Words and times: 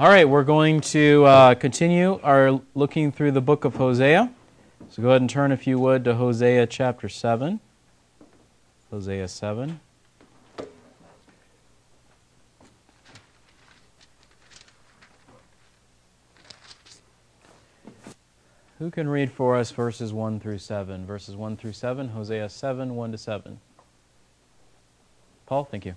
All 0.00 0.08
right, 0.08 0.28
we're 0.28 0.44
going 0.44 0.80
to 0.82 1.24
uh, 1.24 1.54
continue 1.56 2.20
our 2.22 2.60
looking 2.76 3.10
through 3.10 3.32
the 3.32 3.40
book 3.40 3.64
of 3.64 3.74
Hosea. 3.74 4.30
So 4.90 5.02
go 5.02 5.08
ahead 5.08 5.22
and 5.22 5.28
turn, 5.28 5.50
if 5.50 5.66
you 5.66 5.80
would, 5.80 6.04
to 6.04 6.14
Hosea 6.14 6.68
chapter 6.68 7.08
7. 7.08 7.58
Hosea 8.92 9.26
7. 9.26 9.80
Who 18.78 18.92
can 18.92 19.08
read 19.08 19.32
for 19.32 19.56
us 19.56 19.72
verses 19.72 20.12
1 20.12 20.38
through 20.38 20.58
7? 20.58 21.06
Verses 21.06 21.34
1 21.34 21.56
through 21.56 21.72
7, 21.72 22.10
Hosea 22.10 22.48
7, 22.48 22.94
1 22.94 23.10
to 23.10 23.18
7. 23.18 23.58
Paul, 25.46 25.64
thank 25.64 25.84
you. 25.84 25.96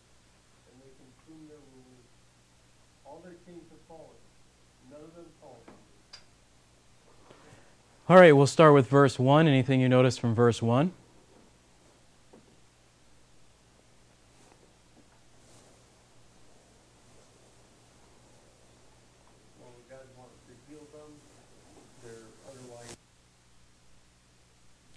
right, 8.21 8.37
we'll 8.37 8.47
start 8.47 8.73
with 8.73 8.87
verse 8.87 9.17
1. 9.17 9.47
Anything 9.47 9.81
you 9.81 9.89
notice 9.89 10.17
from 10.17 10.35
verse 10.35 10.61
1? 10.61 10.93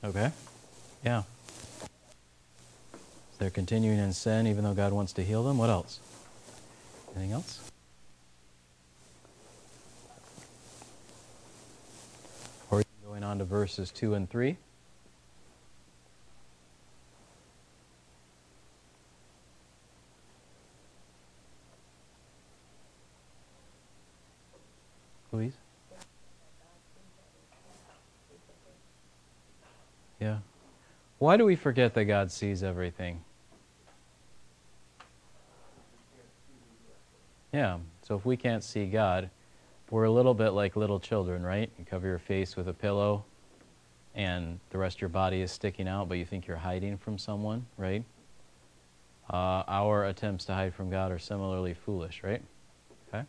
Okay. 0.05 0.31
Yeah. 1.03 1.23
They're 3.39 3.49
continuing 3.65 3.99
in 3.99 4.13
sin 4.13 4.47
even 4.47 4.63
though 4.63 4.75
God 4.75 4.93
wants 4.93 5.15
to 5.15 5.25
heal 5.25 5.43
them. 5.43 5.57
What 5.57 5.71
else? 5.71 5.99
Anything 7.17 7.33
else? 7.33 7.61
Or 12.71 12.83
going 13.07 13.25
on 13.25 13.39
to 13.39 13.47
verses 13.47 13.91
2 13.91 14.13
and 14.13 14.29
3. 14.29 14.59
Louise? 25.33 25.55
Yeah. 30.21 30.41
Why 31.19 31.39
do 31.39 31.47
we 31.47 31.57
forget 31.57 31.95
that 31.95 32.05
God 32.05 32.31
sees 32.31 32.63
everything? 32.63 33.25
Yeah. 37.55 37.79
So 38.03 38.17
if 38.17 38.27
we 38.27 38.37
can't 38.37 38.65
see 38.65 38.87
God, 38.87 39.31
we're 39.89 40.05
a 40.05 40.11
little 40.11 40.35
bit 40.35 40.51
like 40.51 40.75
little 40.75 40.99
children, 40.99 41.45
right? 41.45 41.71
You 41.79 41.85
cover 41.85 42.09
your 42.09 42.19
face 42.19 42.57
with 42.57 42.67
a 42.67 42.73
pillow 42.73 43.25
and 44.17 44.59
the 44.71 44.79
rest 44.79 44.97
of 44.97 45.03
your 45.03 45.09
body 45.09 45.41
is 45.41 45.53
sticking 45.53 45.87
out, 45.87 46.09
but 46.09 46.19
you 46.19 46.25
think 46.25 46.49
you're 46.49 46.57
hiding 46.57 46.99
from 46.99 47.17
someone, 47.17 47.65
right? 47.79 48.05
Uh, 49.33 49.63
our 49.69 50.07
attempts 50.07 50.45
to 50.47 50.55
hide 50.55 50.75
from 50.75 50.91
God 50.91 51.13
are 51.13 51.19
similarly 51.21 51.75
foolish, 51.75 52.23
right? 52.25 52.43
Okay. 53.09 53.25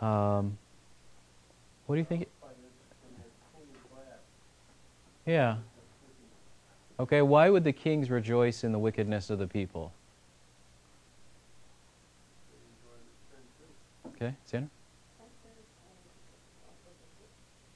Um, 0.00 0.58
what 1.86 1.94
do 1.94 2.00
you 2.00 2.04
think? 2.04 2.26
Yeah. 5.24 5.58
Okay, 6.98 7.22
why 7.22 7.50
would 7.50 7.62
the 7.62 7.72
kings 7.72 8.10
rejoice 8.10 8.64
in 8.64 8.72
the 8.72 8.80
wickedness 8.80 9.30
of 9.30 9.38
the 9.38 9.46
people? 9.46 9.92
Okay, 14.16 14.34
Sandra? 14.46 14.70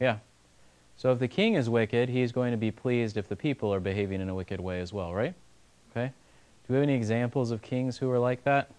Yeah. 0.01 0.17
So 0.97 1.13
if 1.13 1.19
the 1.19 1.29
king 1.29 1.55
is 1.55 1.69
wicked, 1.69 2.09
he's 2.09 2.33
going 2.33 2.51
to 2.51 2.57
be 2.57 2.71
pleased 2.71 3.17
if 3.17 3.29
the 3.29 3.37
people 3.37 3.73
are 3.73 3.81
behaving 3.81 4.21
in 4.21 4.29
a 4.29 4.35
wicked 4.35 4.61
way 4.61 4.81
as 4.81 4.93
well, 4.93 5.15
right? 5.15 5.35
Okay. 5.91 6.13
Do 6.67 6.75
we 6.75 6.77
have 6.77 6.83
any 6.83 6.95
examples 6.95 7.51
of 7.51 7.63
kings 7.63 7.99
who 7.99 8.11
are 8.11 8.19
like 8.19 8.45
that? 8.45 8.71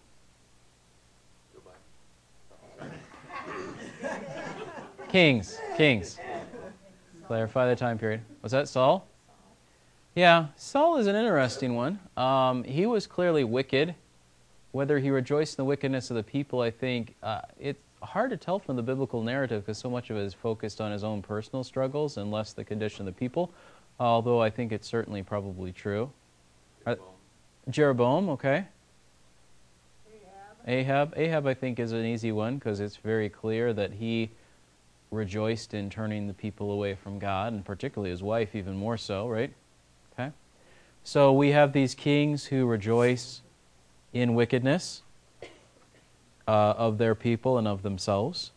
kings, 5.09 5.59
kings. 5.75 6.17
Clarify 7.27 7.67
the 7.67 7.75
time 7.75 7.97
period. 7.97 8.21
Was 8.41 8.51
that 8.53 8.67
Saul? 8.67 9.07
Yeah, 10.15 10.47
Saul 10.55 10.97
is 10.97 11.07
an 11.07 11.15
interesting 11.15 11.75
one. 11.75 11.99
Um, 12.17 12.63
he 12.63 12.85
was 12.85 13.07
clearly 13.07 13.43
wicked. 13.43 13.95
Whether 14.71 14.99
he 14.99 15.09
rejoiced 15.09 15.57
in 15.57 15.63
the 15.63 15.67
wickedness 15.67 16.09
of 16.09 16.15
the 16.15 16.23
people, 16.23 16.61
I 16.61 16.71
think 16.71 17.15
uh, 17.21 17.41
it's 17.59 17.81
hard 18.01 18.29
to 18.31 18.37
tell 18.37 18.57
from 18.57 18.75
the 18.75 18.81
biblical 18.81 19.21
narrative 19.21 19.65
because 19.65 19.77
so 19.77 19.89
much 19.89 20.09
of 20.09 20.17
it 20.17 20.21
is 20.21 20.33
focused 20.33 20.81
on 20.81 20.91
his 20.91 21.03
own 21.03 21.21
personal 21.21 21.63
struggles 21.63 22.17
and 22.17 22.31
less 22.31 22.53
the 22.53 22.63
condition 22.63 23.07
of 23.07 23.13
the 23.13 23.19
people. 23.19 23.51
Although 23.99 24.41
I 24.41 24.49
think 24.49 24.71
it's 24.71 24.87
certainly 24.87 25.23
probably 25.23 25.71
true. 25.71 26.09
Jeroboam, 26.85 27.05
uh, 27.67 27.71
Jeroboam 27.71 28.29
okay. 28.29 28.65
Ahab. 30.67 31.13
Ahab, 31.17 31.47
I 31.47 31.53
think, 31.53 31.79
is 31.79 31.91
an 31.91 32.05
easy 32.05 32.31
one 32.31 32.55
because 32.55 32.79
it's 32.79 32.97
very 32.97 33.29
clear 33.29 33.73
that 33.73 33.93
he 33.93 34.29
rejoiced 35.11 35.73
in 35.73 35.89
turning 35.89 36.27
the 36.27 36.33
people 36.33 36.71
away 36.71 36.95
from 36.95 37.19
God, 37.19 37.53
and 37.53 37.65
particularly 37.65 38.11
his 38.11 38.23
wife, 38.23 38.55
even 38.55 38.75
more 38.75 38.97
so, 38.97 39.27
right? 39.27 39.51
Okay. 40.13 40.31
So 41.03 41.33
we 41.33 41.49
have 41.49 41.73
these 41.73 41.95
kings 41.95 42.45
who 42.45 42.65
rejoice 42.65 43.41
in 44.13 44.35
wickedness 44.35 45.01
uh, 46.47 46.51
of 46.77 46.97
their 46.97 47.15
people 47.15 47.57
and 47.57 47.67
of 47.67 47.83
themselves. 47.83 48.51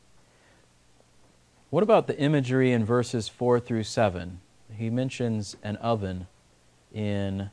What 1.70 1.82
about 1.82 2.06
the 2.06 2.18
imagery 2.18 2.72
in 2.72 2.84
verses 2.84 3.28
4 3.28 3.60
through 3.60 3.84
7? 3.84 4.40
He 4.76 4.90
mentions 4.90 5.56
an 5.62 5.76
oven 5.76 6.26
in 6.92 7.50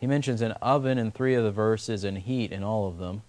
he 0.00 0.06
mentions 0.08 0.42
an 0.42 0.52
oven 0.52 0.98
in 0.98 1.12
3 1.12 1.34
of 1.34 1.44
the 1.44 1.52
verses 1.52 2.02
and 2.02 2.18
heat 2.18 2.50
in 2.50 2.64
all 2.64 2.88
of 2.88 2.98
them. 2.98 3.22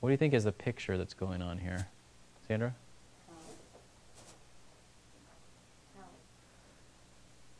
What 0.00 0.08
do 0.08 0.12
you 0.12 0.16
think 0.16 0.34
is 0.34 0.42
the 0.44 0.52
picture 0.52 0.98
that's 0.98 1.14
going 1.14 1.40
on 1.40 1.58
here? 1.58 1.86
Sandra? 2.48 2.74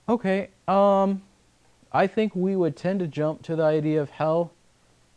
Okay, 0.08 0.50
um, 0.66 1.22
I 1.92 2.06
think 2.06 2.34
we 2.34 2.54
would 2.56 2.76
tend 2.76 3.00
to 3.00 3.06
jump 3.06 3.42
to 3.42 3.56
the 3.56 3.64
idea 3.64 4.00
of 4.00 4.10
hell 4.10 4.52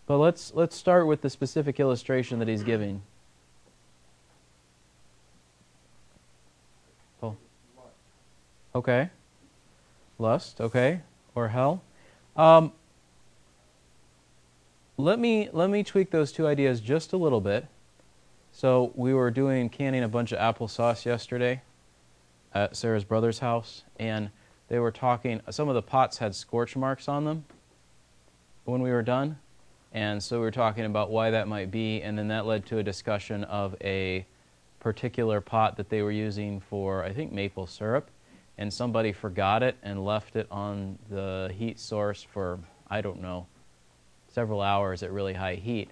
but 0.10 0.18
let's, 0.18 0.52
let's 0.56 0.76
start 0.76 1.06
with 1.06 1.22
the 1.22 1.30
specific 1.30 1.80
illustration 1.80 2.40
that 2.40 2.48
he's 2.48 2.64
giving. 2.64 3.04
Oh. 7.22 7.38
Okay. 8.74 9.12
Lust, 10.18 10.62
okay. 10.62 11.02
Or 11.36 11.50
hell. 11.50 11.84
Um, 12.36 12.72
let 14.98 15.20
me 15.20 15.48
let 15.54 15.70
me 15.70 15.84
tweak 15.84 16.10
those 16.10 16.32
two 16.32 16.48
ideas 16.48 16.82
just 16.82 17.14
a 17.14 17.18
little 17.18 17.40
bit. 17.40 17.68
So 18.52 18.92
we 18.96 19.14
were 19.14 19.30
doing 19.30 19.70
canning 19.70 20.02
a 20.02 20.10
bunch 20.10 20.32
of 20.32 20.40
applesauce 20.40 21.06
yesterday 21.06 21.62
at 22.52 22.76
Sarah's 22.76 23.04
brother's 23.04 23.40
house, 23.40 23.84
and 24.00 24.32
they 24.70 24.80
were 24.80 24.92
talking. 24.92 25.42
Some 25.52 25.70
of 25.70 25.76
the 25.76 25.84
pots 25.84 26.18
had 26.18 26.34
scorch 26.34 26.76
marks 26.76 27.08
on 27.08 27.26
them 27.26 27.46
when 28.66 28.82
we 28.82 28.90
were 28.90 29.04
done. 29.04 29.38
And 29.92 30.22
so 30.22 30.38
we 30.38 30.42
were 30.42 30.52
talking 30.52 30.86
about 30.86 31.10
why 31.10 31.32
that 31.32 31.48
might 31.48 31.72
be, 31.72 32.02
and 32.02 32.18
then 32.18 32.28
that 32.28 32.46
led 32.46 32.66
to 32.68 32.78
a 32.78 32.84
discussion 32.84 33.44
of 33.46 33.76
a 33.82 34.26
particular 34.80 35.42
pot 35.42 35.78
that 35.78 35.90
they 35.90 36.02
were 36.02 36.12
using 36.12 36.60
for, 36.60 37.04
I 37.04 37.12
think, 37.12 37.32
maple 37.32 37.66
syrup. 37.66 38.10
And 38.58 38.72
somebody 38.72 39.12
forgot 39.14 39.64
it 39.64 39.78
and 39.82 40.06
left 40.06 40.36
it 40.36 40.48
on 40.52 41.00
the 41.10 41.52
heat 41.56 41.80
source 41.80 42.22
for, 42.22 42.60
I 42.90 43.02
don't 43.02 43.22
know, 43.22 43.48
several 44.28 44.62
hours 44.62 45.02
at 45.02 45.12
really 45.12 45.34
high 45.34 45.56
heat. 45.56 45.90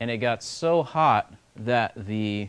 And 0.00 0.10
it 0.10 0.18
got 0.18 0.42
so 0.42 0.82
hot 0.82 1.32
that 1.56 1.92
the, 1.94 2.48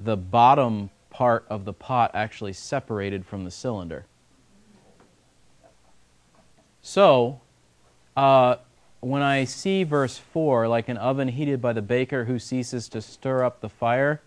the 0.00 0.16
bottom 0.16 0.90
part 1.10 1.46
of 1.48 1.64
the 1.64 1.72
pot 1.72 2.10
actually 2.14 2.52
separated 2.52 3.24
from 3.24 3.44
the 3.44 3.50
cylinder. 3.50 4.04
So, 6.82 7.40
uh, 8.16 8.56
when 9.00 9.22
I 9.22 9.44
see 9.44 9.84
verse 9.84 10.18
4, 10.18 10.68
like 10.68 10.88
an 10.88 10.96
oven 10.96 11.28
heated 11.28 11.60
by 11.60 11.72
the 11.72 11.82
baker 11.82 12.24
who 12.24 12.38
ceases 12.38 12.88
to 12.90 13.00
stir 13.00 13.44
up 13.44 13.60
the 13.60 13.68
fire, 13.68 14.20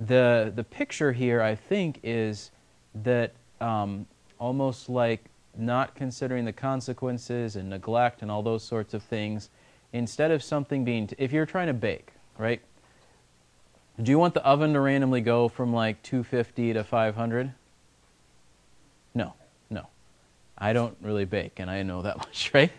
the, 0.00 0.52
the 0.54 0.64
picture 0.64 1.12
here, 1.12 1.42
I 1.42 1.54
think, 1.54 2.00
is 2.02 2.50
that 2.94 3.32
um, 3.60 4.06
almost 4.38 4.88
like 4.88 5.24
not 5.56 5.94
considering 5.94 6.44
the 6.44 6.52
consequences 6.52 7.56
and 7.56 7.70
neglect 7.70 8.22
and 8.22 8.30
all 8.30 8.42
those 8.42 8.62
sorts 8.62 8.94
of 8.94 9.02
things, 9.02 9.50
instead 9.92 10.30
of 10.30 10.42
something 10.42 10.84
being, 10.84 11.08
t- 11.08 11.16
if 11.18 11.32
you're 11.32 11.46
trying 11.46 11.66
to 11.66 11.74
bake, 11.74 12.12
right? 12.36 12.60
Do 14.00 14.10
you 14.12 14.18
want 14.18 14.34
the 14.34 14.44
oven 14.44 14.72
to 14.74 14.80
randomly 14.80 15.20
go 15.20 15.48
from 15.48 15.72
like 15.72 16.02
250 16.02 16.74
to 16.74 16.84
500? 16.84 17.52
No, 19.14 19.34
no. 19.70 19.88
I 20.56 20.72
don't 20.72 20.96
really 21.02 21.24
bake, 21.24 21.58
and 21.58 21.68
I 21.68 21.82
know 21.82 22.02
that 22.02 22.18
much, 22.18 22.52
right? 22.54 22.70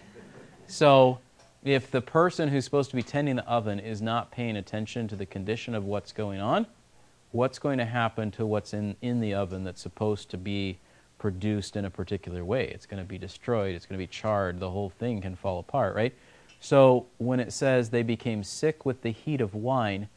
So, 0.70 1.18
if 1.64 1.90
the 1.90 2.00
person 2.00 2.48
who's 2.48 2.64
supposed 2.64 2.92
to 2.92 2.96
be 2.96 3.02
tending 3.02 3.38
the 3.38 3.50
oven 3.50 3.80
is 3.80 4.04
not 4.04 4.30
paying 4.30 4.56
attention 4.56 5.08
to 5.08 5.16
the 5.16 5.26
condition 5.26 5.74
of 5.74 5.86
what's 5.86 6.12
going 6.12 6.40
on, 6.40 6.68
what's 7.32 7.58
going 7.58 7.80
to 7.80 7.86
happen 7.86 8.30
to 8.32 8.46
what's 8.46 8.76
in, 8.76 8.96
in 9.02 9.20
the 9.20 9.34
oven 9.34 9.64
that's 9.64 9.82
supposed 9.82 10.30
to 10.30 10.38
be 10.38 10.78
produced 11.18 11.76
in 11.76 11.86
a 11.86 11.90
particular 11.90 12.46
way? 12.46 12.68
It's 12.68 12.86
going 12.86 13.02
to 13.02 13.08
be 13.08 13.18
destroyed, 13.18 13.74
it's 13.74 13.88
going 13.88 13.98
to 13.98 14.04
be 14.04 14.08
charred, 14.08 14.60
the 14.60 14.70
whole 14.70 14.92
thing 14.92 15.22
can 15.22 15.36
fall 15.36 15.58
apart, 15.58 15.96
right? 15.96 16.14
So, 16.60 17.08
when 17.18 17.40
it 17.40 17.52
says 17.52 17.90
they 17.90 18.04
became 18.04 18.44
sick 18.44 18.86
with 18.86 19.02
the 19.02 19.12
heat 19.12 19.42
of 19.42 19.56
wine, 19.56 20.08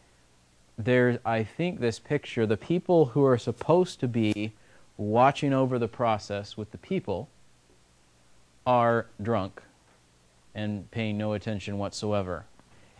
there's, 0.76 1.18
I 1.24 1.44
think, 1.44 1.80
this 1.80 1.98
picture 1.98 2.44
the 2.44 2.58
people 2.58 3.06
who 3.06 3.24
are 3.24 3.38
supposed 3.38 4.00
to 4.00 4.06
be 4.06 4.52
watching 4.98 5.54
over 5.54 5.78
the 5.78 5.88
process 5.88 6.58
with 6.58 6.72
the 6.72 6.78
people 6.78 7.30
are 8.66 9.06
drunk 9.22 9.62
and 10.54 10.90
paying 10.90 11.16
no 11.18 11.32
attention 11.32 11.78
whatsoever. 11.78 12.44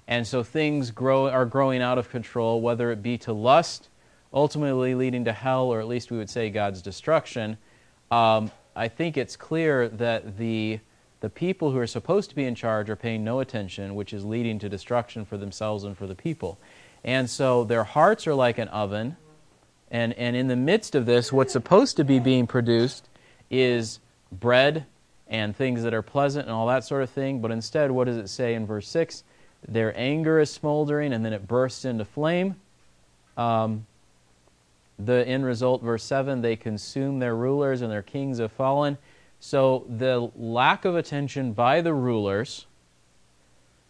And 0.09 0.27
so 0.27 0.43
things 0.43 0.91
grow, 0.91 1.29
are 1.29 1.47
growing 1.47 1.83
out 1.83 1.99
of 1.99 2.11
control, 2.11 2.61
whether 2.61 2.91
it 2.91 3.03
be 3.03 3.19
to 3.19 3.33
lust, 3.33 3.89
ultimately 4.33 4.95
leading 4.95 5.25
to 5.27 5.33
hell, 5.33 5.67
or 5.67 5.81
at 5.81 5.87
least 5.87 6.11
we 6.11 6.19
would 6.19 6.31
say 6.31 6.51
God's 6.51 6.83
destruction. 6.83 7.57
Um, 8.11 8.51
I 8.75 8.89
think 8.89 9.17
it's 9.17 9.37
clear 9.37 9.89
that 9.89 10.39
the, 10.39 10.81
the 11.21 11.31
people 11.31 11.71
who 11.71 11.79
are 11.79 11.87
supposed 11.87 12.31
to 12.31 12.37
be 12.37 12.45
in 12.45 12.55
charge 12.55 12.91
are 12.91 12.97
paying 12.97 13.23
no 13.23 13.41
attention, 13.41 13.95
which 13.95 14.13
is 14.13 14.25
leading 14.25 14.59
to 14.61 14.69
destruction 14.69 15.25
for 15.25 15.37
themselves 15.37 15.85
and 15.85 15.97
for 15.97 16.07
the 16.07 16.15
people. 16.15 16.59
And 17.05 17.29
so 17.29 17.65
their 17.65 17.85
hearts 17.85 18.27
are 18.27 18.35
like 18.35 18.59
an 18.59 18.69
oven. 18.69 19.17
And, 19.91 20.15
and 20.15 20.35
in 20.35 20.49
the 20.49 20.57
midst 20.57 20.95
of 20.95 21.05
this, 21.05 21.33
what's 21.33 21.53
supposed 21.53 21.97
to 21.99 22.05
be 22.05 22.19
being 22.19 22.47
produced 22.47 23.09
is 23.51 23.99
bread 24.31 24.87
and 25.33 25.57
things 25.57 25.83
that 25.83 25.95
are 25.95 26.03
pleasant 26.03 26.47
and 26.47 26.55
all 26.55 26.67
that 26.67 26.85
sort 26.85 27.03
of 27.03 27.09
thing. 27.09 27.41
But 27.41 27.51
instead, 27.51 27.91
what 27.91 28.05
does 28.05 28.19
it 28.19 28.29
say 28.29 28.55
in 28.55 28.67
verse 28.67 28.87
6? 28.87 29.25
Their 29.67 29.99
anger 29.99 30.39
is 30.39 30.51
smoldering 30.51 31.15
and 31.15 31.25
then 31.25 31.33
it 31.33 31.49
bursts 31.49 31.87
into 31.87 32.05
flame. 32.05 32.57
Um, 33.39 33.87
the 34.99 35.27
end 35.27 35.47
result, 35.47 35.83
verse 35.83 36.05
7, 36.05 36.43
they 36.43 36.55
consume 36.55 37.19
their 37.19 37.35
rulers 37.35 37.81
and 37.81 37.91
their 37.91 38.03
kings 38.03 38.39
have 38.39 38.53
fallen. 38.53 38.99
So 39.41 39.87
the 39.89 40.31
lack 40.37 40.85
of 40.85 40.97
attention 40.97 41.55
by 41.55 41.81
the 41.81 41.95
rulers 41.95 42.67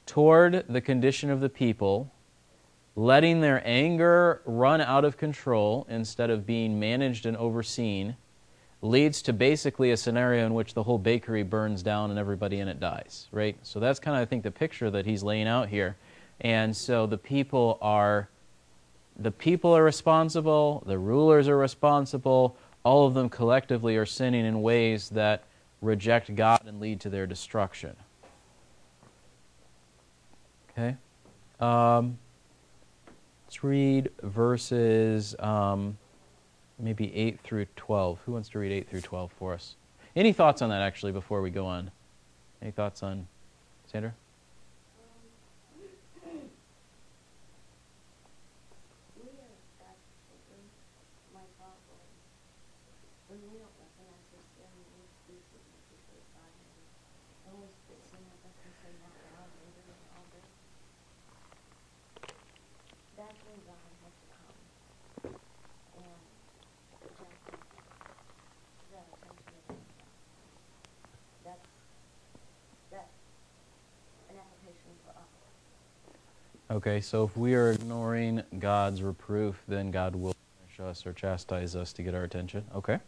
toward 0.06 0.64
the 0.68 0.80
condition 0.80 1.28
of 1.28 1.40
the 1.40 1.48
people, 1.48 2.12
letting 2.94 3.40
their 3.40 3.60
anger 3.66 4.42
run 4.44 4.80
out 4.80 5.04
of 5.04 5.16
control 5.16 5.86
instead 5.90 6.30
of 6.30 6.46
being 6.46 6.78
managed 6.78 7.26
and 7.26 7.36
overseen, 7.36 8.16
leads 8.82 9.22
to 9.22 9.32
basically 9.32 9.92
a 9.92 9.96
scenario 9.96 10.44
in 10.44 10.54
which 10.54 10.74
the 10.74 10.82
whole 10.82 10.98
bakery 10.98 11.44
burns 11.44 11.82
down 11.82 12.10
and 12.10 12.18
everybody 12.18 12.58
in 12.58 12.66
it 12.66 12.80
dies, 12.80 13.28
right? 13.30 13.56
So 13.62 13.78
that's 13.78 14.00
kind 14.00 14.16
of, 14.16 14.22
I 14.22 14.24
think, 14.26 14.42
the 14.42 14.50
picture 14.50 14.90
that 14.90 15.06
he's 15.06 15.22
laying 15.22 15.46
out 15.46 15.68
here. 15.68 15.96
And 16.40 16.76
so 16.76 17.06
the 17.06 17.16
people 17.16 17.78
are 17.80 18.28
the 19.16 19.30
people 19.30 19.76
are 19.76 19.84
responsible, 19.84 20.82
the 20.86 20.98
rulers 20.98 21.46
are 21.46 21.56
responsible, 21.56 22.56
all 22.82 23.06
of 23.06 23.14
them 23.14 23.28
collectively 23.28 23.96
are 23.96 24.06
sinning 24.06 24.46
in 24.46 24.62
ways 24.62 25.10
that 25.10 25.44
reject 25.82 26.34
God 26.34 26.62
and 26.66 26.80
lead 26.80 27.00
to 27.00 27.10
their 27.10 27.26
destruction. 27.26 27.94
Okay? 30.70 30.96
Um, 31.60 32.18
let's 33.46 33.62
read 33.62 34.10
verses 34.22 35.36
um, 35.38 35.98
maybe 36.82 37.14
8 37.14 37.40
through 37.40 37.66
12. 37.76 38.18
Who 38.26 38.32
wants 38.32 38.48
to 38.50 38.58
read 38.58 38.72
8 38.72 38.90
through 38.90 39.00
12 39.00 39.32
for 39.38 39.54
us? 39.54 39.76
Any 40.14 40.32
thoughts 40.32 40.60
on 40.60 40.68
that, 40.68 40.82
actually, 40.82 41.12
before 41.12 41.40
we 41.40 41.48
go 41.50 41.64
on? 41.64 41.90
Any 42.60 42.72
thoughts 42.72 43.02
on 43.02 43.26
Sandra? 43.86 44.12
Okay, 76.84 77.00
so 77.00 77.22
if 77.22 77.36
we 77.36 77.54
are 77.54 77.70
ignoring 77.70 78.42
God's 78.58 79.04
reproof, 79.04 79.62
then 79.68 79.92
God 79.92 80.16
will 80.16 80.34
punish 80.58 80.90
us 80.90 81.06
or 81.06 81.12
chastise 81.12 81.76
us 81.76 81.92
to 81.92 82.02
get 82.02 82.12
our 82.12 82.24
attention. 82.24 82.64
Okay. 82.74 82.98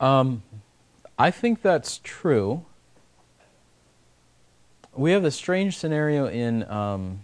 Um, 0.00 0.42
I 1.18 1.30
think 1.30 1.62
that's 1.62 1.98
true. 2.04 2.66
We 4.92 5.12
have 5.12 5.24
a 5.24 5.30
strange 5.30 5.78
scenario 5.78 6.26
in 6.26 6.70
um, 6.70 7.20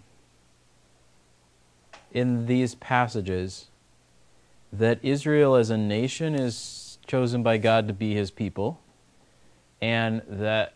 in 2.11 2.47
these 2.47 2.73
passages 2.73 3.67
that 4.71 4.97
Israel 5.03 5.53
as 5.53 5.69
a 5.69 5.77
nation 5.77 6.33
is 6.33 6.97
chosen 7.05 7.43
by 7.43 7.59
God 7.59 7.85
to 7.87 7.93
be 7.93 8.15
His 8.15 8.31
people, 8.31 8.81
and 9.79 10.23
that 10.27 10.73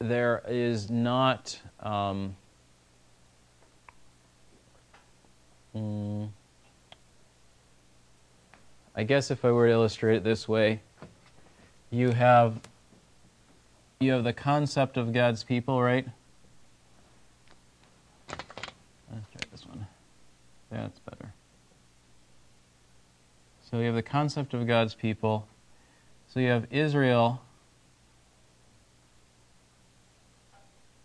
there 0.00 0.42
is 0.48 0.90
not 0.90 1.60
um, 1.80 2.36
mm, 5.74 6.28
I 8.94 9.04
guess 9.04 9.30
if 9.30 9.44
I 9.44 9.50
were 9.50 9.66
to 9.66 9.72
illustrate 9.72 10.16
it 10.16 10.24
this 10.24 10.48
way, 10.48 10.80
you 11.90 12.10
have 12.12 12.60
you 14.00 14.12
have 14.12 14.24
the 14.24 14.32
concept 14.32 14.96
of 14.96 15.12
God's 15.12 15.42
people, 15.42 15.82
right? 15.82 16.06
Let's 19.12 19.28
try 19.30 19.40
this 19.50 19.66
one. 19.66 19.86
That's 20.70 21.00
better. 21.00 21.32
So 23.70 23.78
you 23.78 23.86
have 23.86 23.94
the 23.94 24.02
concept 24.02 24.54
of 24.54 24.66
God's 24.66 24.94
people. 24.94 25.48
So 26.26 26.40
you 26.40 26.48
have 26.48 26.66
Israel 26.70 27.42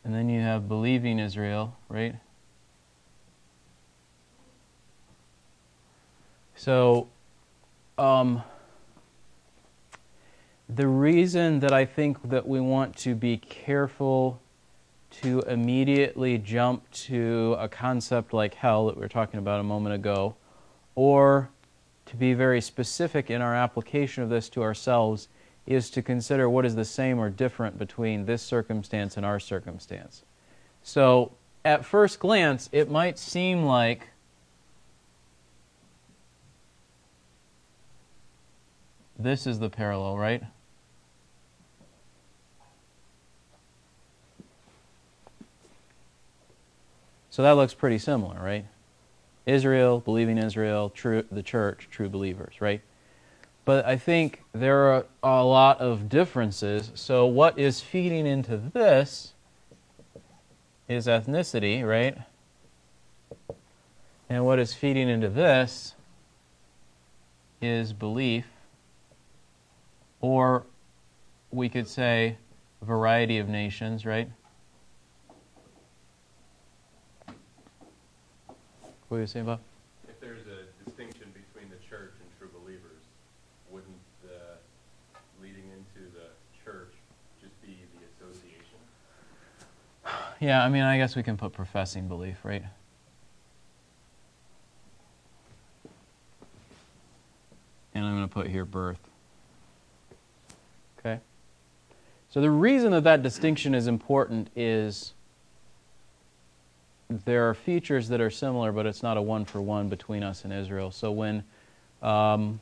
And 0.04 0.14
then 0.14 0.30
you 0.30 0.42
have 0.42 0.68
believing 0.68 1.20
Israel, 1.20 1.76
right? 1.88 2.16
So, 6.56 7.08
um, 7.98 8.44
the 10.70 10.88
reason 10.88 11.60
that 11.60 11.72
I 11.74 11.86
think 11.86 12.30
that 12.30 12.48
we 12.48 12.60
want 12.60 12.96
to 12.98 13.16
be 13.16 13.38
careful 13.38 14.40
to 15.22 15.42
immediately 15.42 16.38
jump 16.38 16.90
to 16.92 17.56
a 17.60 17.68
concept 17.68 18.34
like 18.34 18.56
hell 18.56 18.88
that 18.88 18.96
we 18.96 19.02
were 19.02 19.10
talking 19.10 19.40
about 19.40 19.60
a 19.60 19.64
moment 19.64 19.94
ago, 19.94 20.36
or 20.96 21.50
to 22.06 22.16
be 22.16 22.34
very 22.34 22.62
specific 22.62 23.30
in 23.30 23.42
our 23.42 23.56
application 23.56 24.24
of 24.24 24.30
this 24.30 24.50
to 24.50 24.64
ourselves, 24.64 25.28
is 25.66 25.90
to 25.92 26.02
consider 26.02 26.50
what 26.50 26.66
is 26.66 26.76
the 26.76 26.86
same 26.86 27.20
or 27.20 27.30
different 27.30 27.78
between 27.78 28.26
this 28.26 28.42
circumstance 28.42 29.16
and 29.18 29.26
our 29.26 29.40
circumstance. 29.40 30.24
So, 30.82 31.34
at 31.64 31.86
first 31.86 32.20
glance, 32.20 32.68
it 32.74 32.92
might 32.92 33.18
seem 33.18 33.64
like 33.64 34.10
this 39.18 39.48
is 39.48 39.60
the 39.60 39.70
parallel, 39.70 40.18
right? 40.18 40.44
So 47.30 47.42
that 47.42 47.54
looks 47.54 47.74
pretty 47.74 47.98
similar, 47.98 48.36
right? 48.40 48.66
Israel, 49.48 50.00
believing 50.02 50.38
Israel, 50.38 50.90
true, 50.90 51.24
the 51.32 51.42
church, 51.42 51.88
true 51.90 52.08
believers, 52.08 52.62
right? 52.62 52.82
But 53.66 53.86
I 53.86 53.96
think 53.96 54.44
there 54.52 54.94
are 54.94 55.06
a 55.24 55.44
lot 55.44 55.80
of 55.80 56.10
differences. 56.10 56.92
So 56.96 57.26
what 57.26 57.58
is 57.58 57.80
feeding 57.80 58.26
into 58.28 58.58
this 58.58 59.34
is 60.90 61.08
ethnicity, 61.08 61.88
right? 61.88 62.18
And 64.30 64.46
what 64.46 64.60
is 64.60 64.74
feeding 64.74 65.08
into 65.08 65.30
this 65.30 65.96
is 67.62 67.94
belief, 67.94 68.46
or 70.20 70.66
we 71.52 71.70
could 71.70 71.88
say 71.88 72.38
variety 72.82 73.38
of 73.38 73.48
nations, 73.48 74.06
right? 74.06 74.30
What 79.08 79.20
you 79.20 79.28
saying, 79.28 79.46
Bob? 79.46 79.60
If 80.10 80.20
there's 80.20 80.48
a 80.48 80.66
distinction 80.84 81.32
between 81.34 81.70
the 81.70 81.78
church 81.88 82.14
and 82.20 82.28
true 82.40 82.50
believers, 82.60 83.04
wouldn't 83.70 84.02
the 84.24 84.58
leading 85.40 85.70
into 85.70 86.10
the 86.12 86.34
church 86.66 86.94
just 87.40 87.62
be 87.62 87.78
the 87.94 88.26
association? 88.26 88.80
Yeah, 90.44 90.62
I 90.62 90.68
mean, 90.68 90.82
I 90.82 90.98
guess 90.98 91.16
we 91.16 91.24
can 91.24 91.38
put 91.38 91.54
professing 91.54 92.10
belief, 92.10 92.36
right? 92.44 92.66
And 97.96 98.06
I'm 98.06 98.18
going 98.18 98.28
to 98.28 98.34
put 98.34 98.48
here 98.48 98.66
birth. 98.66 99.00
Okay? 101.00 101.22
So 102.30 102.42
the 102.42 102.52
reason 102.52 102.92
that 102.92 103.06
that 103.06 103.24
distinction 103.24 103.74
is 103.74 103.88
important 103.88 104.50
is 104.54 105.14
there 107.10 107.48
are 107.48 107.54
features 107.54 108.10
that 108.10 108.20
are 108.20 108.30
similar, 108.30 108.74
but 108.74 108.86
it's 108.86 109.02
not 109.02 109.16
a 109.16 109.22
one 109.22 109.46
for 109.46 109.62
one 109.62 109.88
between 109.88 110.24
us 110.24 110.44
and 110.44 110.52
Israel. 110.52 110.92
So 110.92 111.10
when 111.14 111.46
um, 112.02 112.60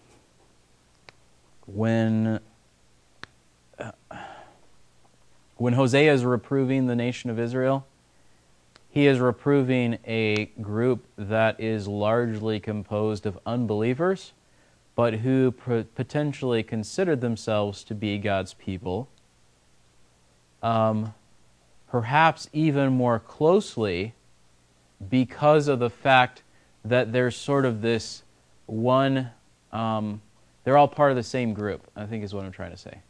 when 1.65 2.39
uh, 3.79 3.91
when 5.61 5.73
Hosea 5.73 6.11
is 6.11 6.25
reproving 6.25 6.87
the 6.87 6.95
nation 6.95 7.29
of 7.29 7.39
Israel, 7.39 7.85
he 8.89 9.05
is 9.05 9.19
reproving 9.19 9.99
a 10.07 10.45
group 10.59 11.05
that 11.15 11.59
is 11.59 11.87
largely 11.87 12.59
composed 12.59 13.27
of 13.27 13.37
unbelievers, 13.45 14.33
but 14.95 15.19
who 15.19 15.51
potentially 15.51 16.63
considered 16.63 17.21
themselves 17.21 17.83
to 17.83 17.93
be 17.93 18.17
God's 18.17 18.55
people. 18.55 19.07
Um, 20.63 21.13
perhaps 21.87 22.49
even 22.51 22.93
more 22.93 23.19
closely 23.19 24.15
because 25.11 25.67
of 25.67 25.77
the 25.77 25.91
fact 25.91 26.41
that 26.83 27.13
there's 27.13 27.35
sort 27.35 27.65
of 27.65 27.83
this 27.83 28.23
one, 28.65 29.29
um, 29.71 30.23
they're 30.63 30.77
all 30.77 30.87
part 30.87 31.11
of 31.11 31.17
the 31.17 31.23
same 31.23 31.53
group, 31.53 31.85
I 31.95 32.07
think 32.07 32.23
is 32.23 32.33
what 32.33 32.45
I'm 32.45 32.51
trying 32.51 32.71
to 32.71 32.77
say. 32.77 33.01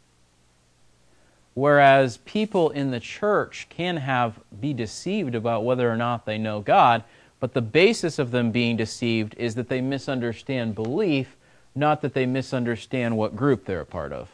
Whereas 1.54 2.16
people 2.18 2.70
in 2.70 2.90
the 2.90 3.00
church 3.00 3.66
can 3.68 3.98
have 3.98 4.40
be 4.60 4.72
deceived 4.72 5.34
about 5.34 5.64
whether 5.64 5.90
or 5.90 5.96
not 5.96 6.24
they 6.24 6.38
know 6.38 6.60
God, 6.60 7.04
but 7.40 7.52
the 7.52 7.60
basis 7.60 8.18
of 8.18 8.30
them 8.30 8.52
being 8.52 8.76
deceived 8.76 9.34
is 9.36 9.54
that 9.56 9.68
they 9.68 9.80
misunderstand 9.80 10.74
belief, 10.74 11.36
not 11.74 12.00
that 12.00 12.14
they 12.14 12.24
misunderstand 12.24 13.16
what 13.16 13.36
group 13.36 13.66
they're 13.66 13.80
a 13.80 13.86
part 13.86 14.12
of. 14.12 14.30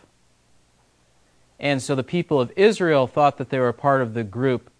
And 1.58 1.82
so 1.82 1.94
the 1.94 2.04
people 2.04 2.40
of 2.40 2.52
Israel 2.54 3.06
thought 3.06 3.38
that 3.38 3.50
they 3.50 3.58
were 3.58 3.68
a 3.68 3.74
part 3.74 4.00
of 4.00 4.14
the 4.14 4.24
group 4.24 4.70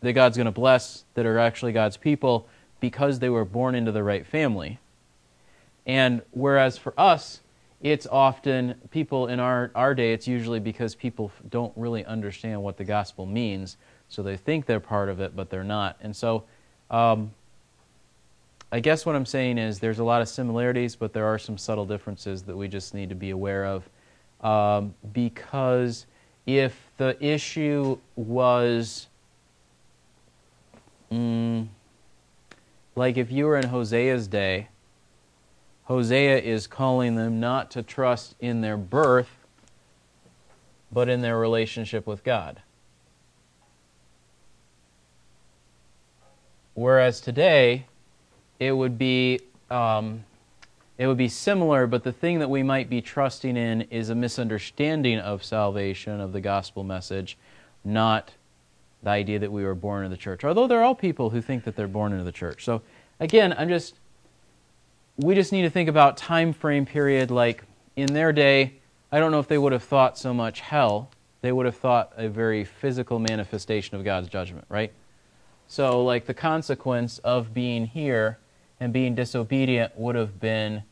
that 0.00 0.12
God's 0.12 0.36
going 0.36 0.46
to 0.46 0.52
bless 0.52 1.04
that 1.14 1.24
are 1.24 1.38
actually 1.38 1.72
God's 1.72 1.96
people 1.96 2.46
because 2.80 3.18
they 3.18 3.30
were 3.30 3.46
born 3.46 3.74
into 3.74 3.92
the 3.92 4.02
right 4.02 4.26
family. 4.26 4.78
And 5.86 6.20
whereas 6.32 6.76
for 6.76 6.92
us, 6.98 7.40
it's 7.80 8.06
often 8.06 8.74
people 8.90 9.28
in 9.28 9.38
our, 9.40 9.70
our 9.74 9.94
day, 9.94 10.12
it's 10.12 10.26
usually 10.26 10.60
because 10.60 10.94
people 10.94 11.30
don't 11.50 11.72
really 11.76 12.04
understand 12.04 12.62
what 12.62 12.76
the 12.76 12.84
gospel 12.84 13.26
means. 13.26 13.76
So 14.08 14.22
they 14.22 14.36
think 14.36 14.66
they're 14.66 14.80
part 14.80 15.08
of 15.08 15.20
it, 15.20 15.36
but 15.36 15.50
they're 15.50 15.64
not. 15.64 15.96
And 16.00 16.14
so 16.14 16.44
um, 16.90 17.32
I 18.72 18.80
guess 18.80 19.04
what 19.04 19.14
I'm 19.14 19.26
saying 19.26 19.58
is 19.58 19.78
there's 19.78 19.98
a 19.98 20.04
lot 20.04 20.22
of 20.22 20.28
similarities, 20.28 20.96
but 20.96 21.12
there 21.12 21.26
are 21.26 21.38
some 21.38 21.58
subtle 21.58 21.86
differences 21.86 22.42
that 22.44 22.56
we 22.56 22.68
just 22.68 22.94
need 22.94 23.08
to 23.10 23.14
be 23.14 23.30
aware 23.30 23.64
of. 23.66 23.88
Um, 24.40 24.94
because 25.12 26.06
if 26.46 26.90
the 26.96 27.16
issue 27.24 27.98
was 28.16 29.08
Mm, 31.12 31.68
like 32.94 33.16
if 33.16 33.30
you 33.30 33.46
were 33.46 33.56
in 33.56 33.68
Hosea's 33.68 34.26
day, 34.26 34.68
Hosea 35.86 36.38
is 36.38 36.66
calling 36.66 37.14
them 37.14 37.40
not 37.40 37.70
to 37.72 37.82
trust 37.82 38.34
in 38.40 38.60
their 38.60 38.76
birth, 38.76 39.30
but 40.92 41.08
in 41.08 41.20
their 41.20 41.38
relationship 41.38 42.06
with 42.06 42.24
God. 42.24 42.60
Whereas 46.74 47.20
today, 47.20 47.86
it 48.58 48.72
would 48.72 48.98
be 48.98 49.40
um, 49.70 50.24
it 50.98 51.06
would 51.06 51.16
be 51.16 51.28
similar, 51.28 51.86
but 51.86 52.04
the 52.04 52.12
thing 52.12 52.38
that 52.38 52.48
we 52.48 52.62
might 52.62 52.88
be 52.88 53.02
trusting 53.02 53.56
in 53.56 53.82
is 53.82 54.08
a 54.08 54.14
misunderstanding 54.14 55.18
of 55.18 55.44
salvation 55.44 56.20
of 56.20 56.32
the 56.32 56.40
gospel 56.40 56.84
message, 56.84 57.36
not 57.84 58.32
the 59.02 59.10
idea 59.10 59.38
that 59.38 59.52
we 59.52 59.62
were 59.62 59.74
born 59.74 60.04
into 60.04 60.16
the 60.16 60.20
church. 60.20 60.42
Although 60.42 60.66
there 60.66 60.80
are 60.80 60.84
all 60.84 60.94
people 60.94 61.30
who 61.30 61.42
think 61.42 61.64
that 61.64 61.76
they're 61.76 61.86
born 61.86 62.12
into 62.12 62.24
the 62.24 62.32
church. 62.32 62.64
So 62.64 62.82
again, 63.20 63.54
I'm 63.58 63.68
just 63.68 63.94
we 65.16 65.34
just 65.34 65.52
need 65.52 65.62
to 65.62 65.70
think 65.70 65.88
about 65.88 66.16
time 66.16 66.52
frame 66.52 66.84
period 66.84 67.30
like 67.30 67.64
in 67.96 68.12
their 68.12 68.32
day, 68.32 68.74
I 69.10 69.18
don't 69.18 69.30
know 69.30 69.38
if 69.38 69.48
they 69.48 69.58
would 69.58 69.72
have 69.72 69.82
thought 69.82 70.18
so 70.18 70.34
much 70.34 70.60
hell. 70.60 71.10
They 71.40 71.52
would 71.52 71.66
have 71.66 71.76
thought 71.76 72.12
a 72.16 72.28
very 72.28 72.64
physical 72.64 73.18
manifestation 73.18 73.96
of 73.96 74.04
God's 74.04 74.28
judgment, 74.28 74.66
right? 74.68 74.92
So 75.68 76.04
like 76.04 76.26
the 76.26 76.34
consequence 76.34 77.18
of 77.18 77.54
being 77.54 77.86
here 77.86 78.38
and 78.78 78.92
being 78.92 79.14
disobedient 79.14 79.96
would 79.96 80.16
have 80.16 80.38
been 80.38 80.82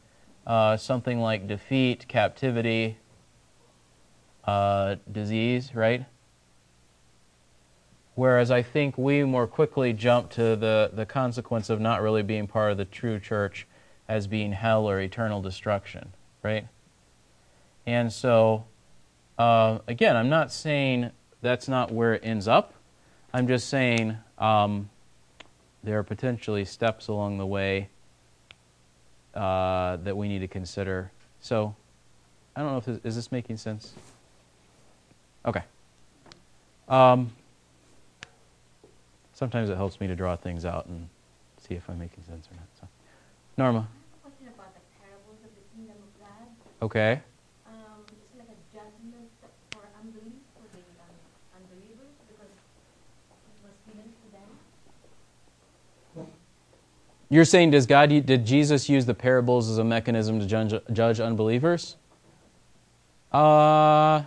uh, 0.46 0.76
something 0.76 1.20
like 1.20 1.46
defeat, 1.46 2.08
captivity, 2.08 2.96
uh, 4.44 4.96
disease, 5.10 5.74
right? 5.74 6.06
Whereas 8.14 8.50
I 8.50 8.62
think 8.62 8.96
we 8.96 9.24
more 9.24 9.46
quickly 9.46 9.92
jump 9.92 10.30
to 10.30 10.56
the, 10.56 10.90
the 10.92 11.04
consequence 11.04 11.68
of 11.68 11.80
not 11.80 12.00
really 12.00 12.22
being 12.22 12.46
part 12.46 12.70
of 12.70 12.78
the 12.78 12.84
true 12.84 13.18
church 13.18 13.66
as 14.08 14.26
being 14.26 14.52
hell 14.52 14.88
or 14.88 15.00
eternal 15.00 15.40
destruction, 15.40 16.12
right? 16.42 16.66
And 17.86 18.12
so, 18.12 18.64
uh, 19.38 19.78
again, 19.86 20.16
I'm 20.16 20.28
not 20.28 20.52
saying 20.52 21.10
that's 21.42 21.68
not 21.68 21.90
where 21.90 22.14
it 22.14 22.22
ends 22.24 22.48
up. 22.48 22.74
I'm 23.32 23.48
just 23.48 23.68
saying 23.68 24.16
um, 24.38 24.90
there 25.82 25.98
are 25.98 26.02
potentially 26.02 26.64
steps 26.64 27.08
along 27.08 27.38
the 27.38 27.46
way 27.46 27.88
uh, 29.34 29.96
that 29.96 30.16
we 30.16 30.28
need 30.28 30.40
to 30.40 30.48
consider. 30.48 31.10
So, 31.40 31.74
I 32.56 32.60
don't 32.60 32.72
know 32.72 32.78
if 32.78 32.84
this, 32.84 33.00
is 33.04 33.16
this 33.16 33.32
making 33.32 33.56
sense. 33.56 33.92
Okay. 35.44 35.62
Um, 36.88 37.32
sometimes 39.32 39.68
it 39.68 39.76
helps 39.76 40.00
me 40.00 40.06
to 40.06 40.14
draw 40.14 40.36
things 40.36 40.64
out 40.64 40.86
and 40.86 41.08
see 41.66 41.74
if 41.74 41.88
I'm 41.90 41.98
making 41.98 42.24
sense 42.24 42.46
or 42.50 42.54
not. 42.54 42.68
So, 42.80 42.88
Norma. 43.56 43.88
question 44.22 44.48
about 44.48 44.74
the 44.74 44.80
parables 44.98 45.38
of 45.44 45.50
the 45.54 45.62
kingdom 45.76 45.96
of 46.02 46.20
God. 46.20 46.48
Okay. 46.82 47.20
Um, 47.66 48.02
it's 48.08 48.34
like 48.36 48.48
a 48.48 48.58
judgment 48.74 49.30
for 49.70 49.82
unbelief 50.00 50.42
for 50.54 50.66
the 50.74 50.82
um, 50.98 51.14
unbelievers 51.54 52.10
because 52.26 52.50
it 52.50 53.58
was 53.62 53.76
given 53.86 54.10
to 54.10 54.26
them. 54.32 56.26
You're 57.30 57.44
saying 57.44 57.70
does 57.70 57.86
God 57.86 58.08
did 58.08 58.44
Jesus 58.44 58.88
use 58.88 59.06
the 59.06 59.14
parables 59.14 59.70
as 59.70 59.78
a 59.78 59.84
mechanism 59.84 60.40
to 60.40 60.46
judge, 60.46 60.74
judge 60.92 61.20
unbelievers? 61.20 61.96
Uh 63.32 64.24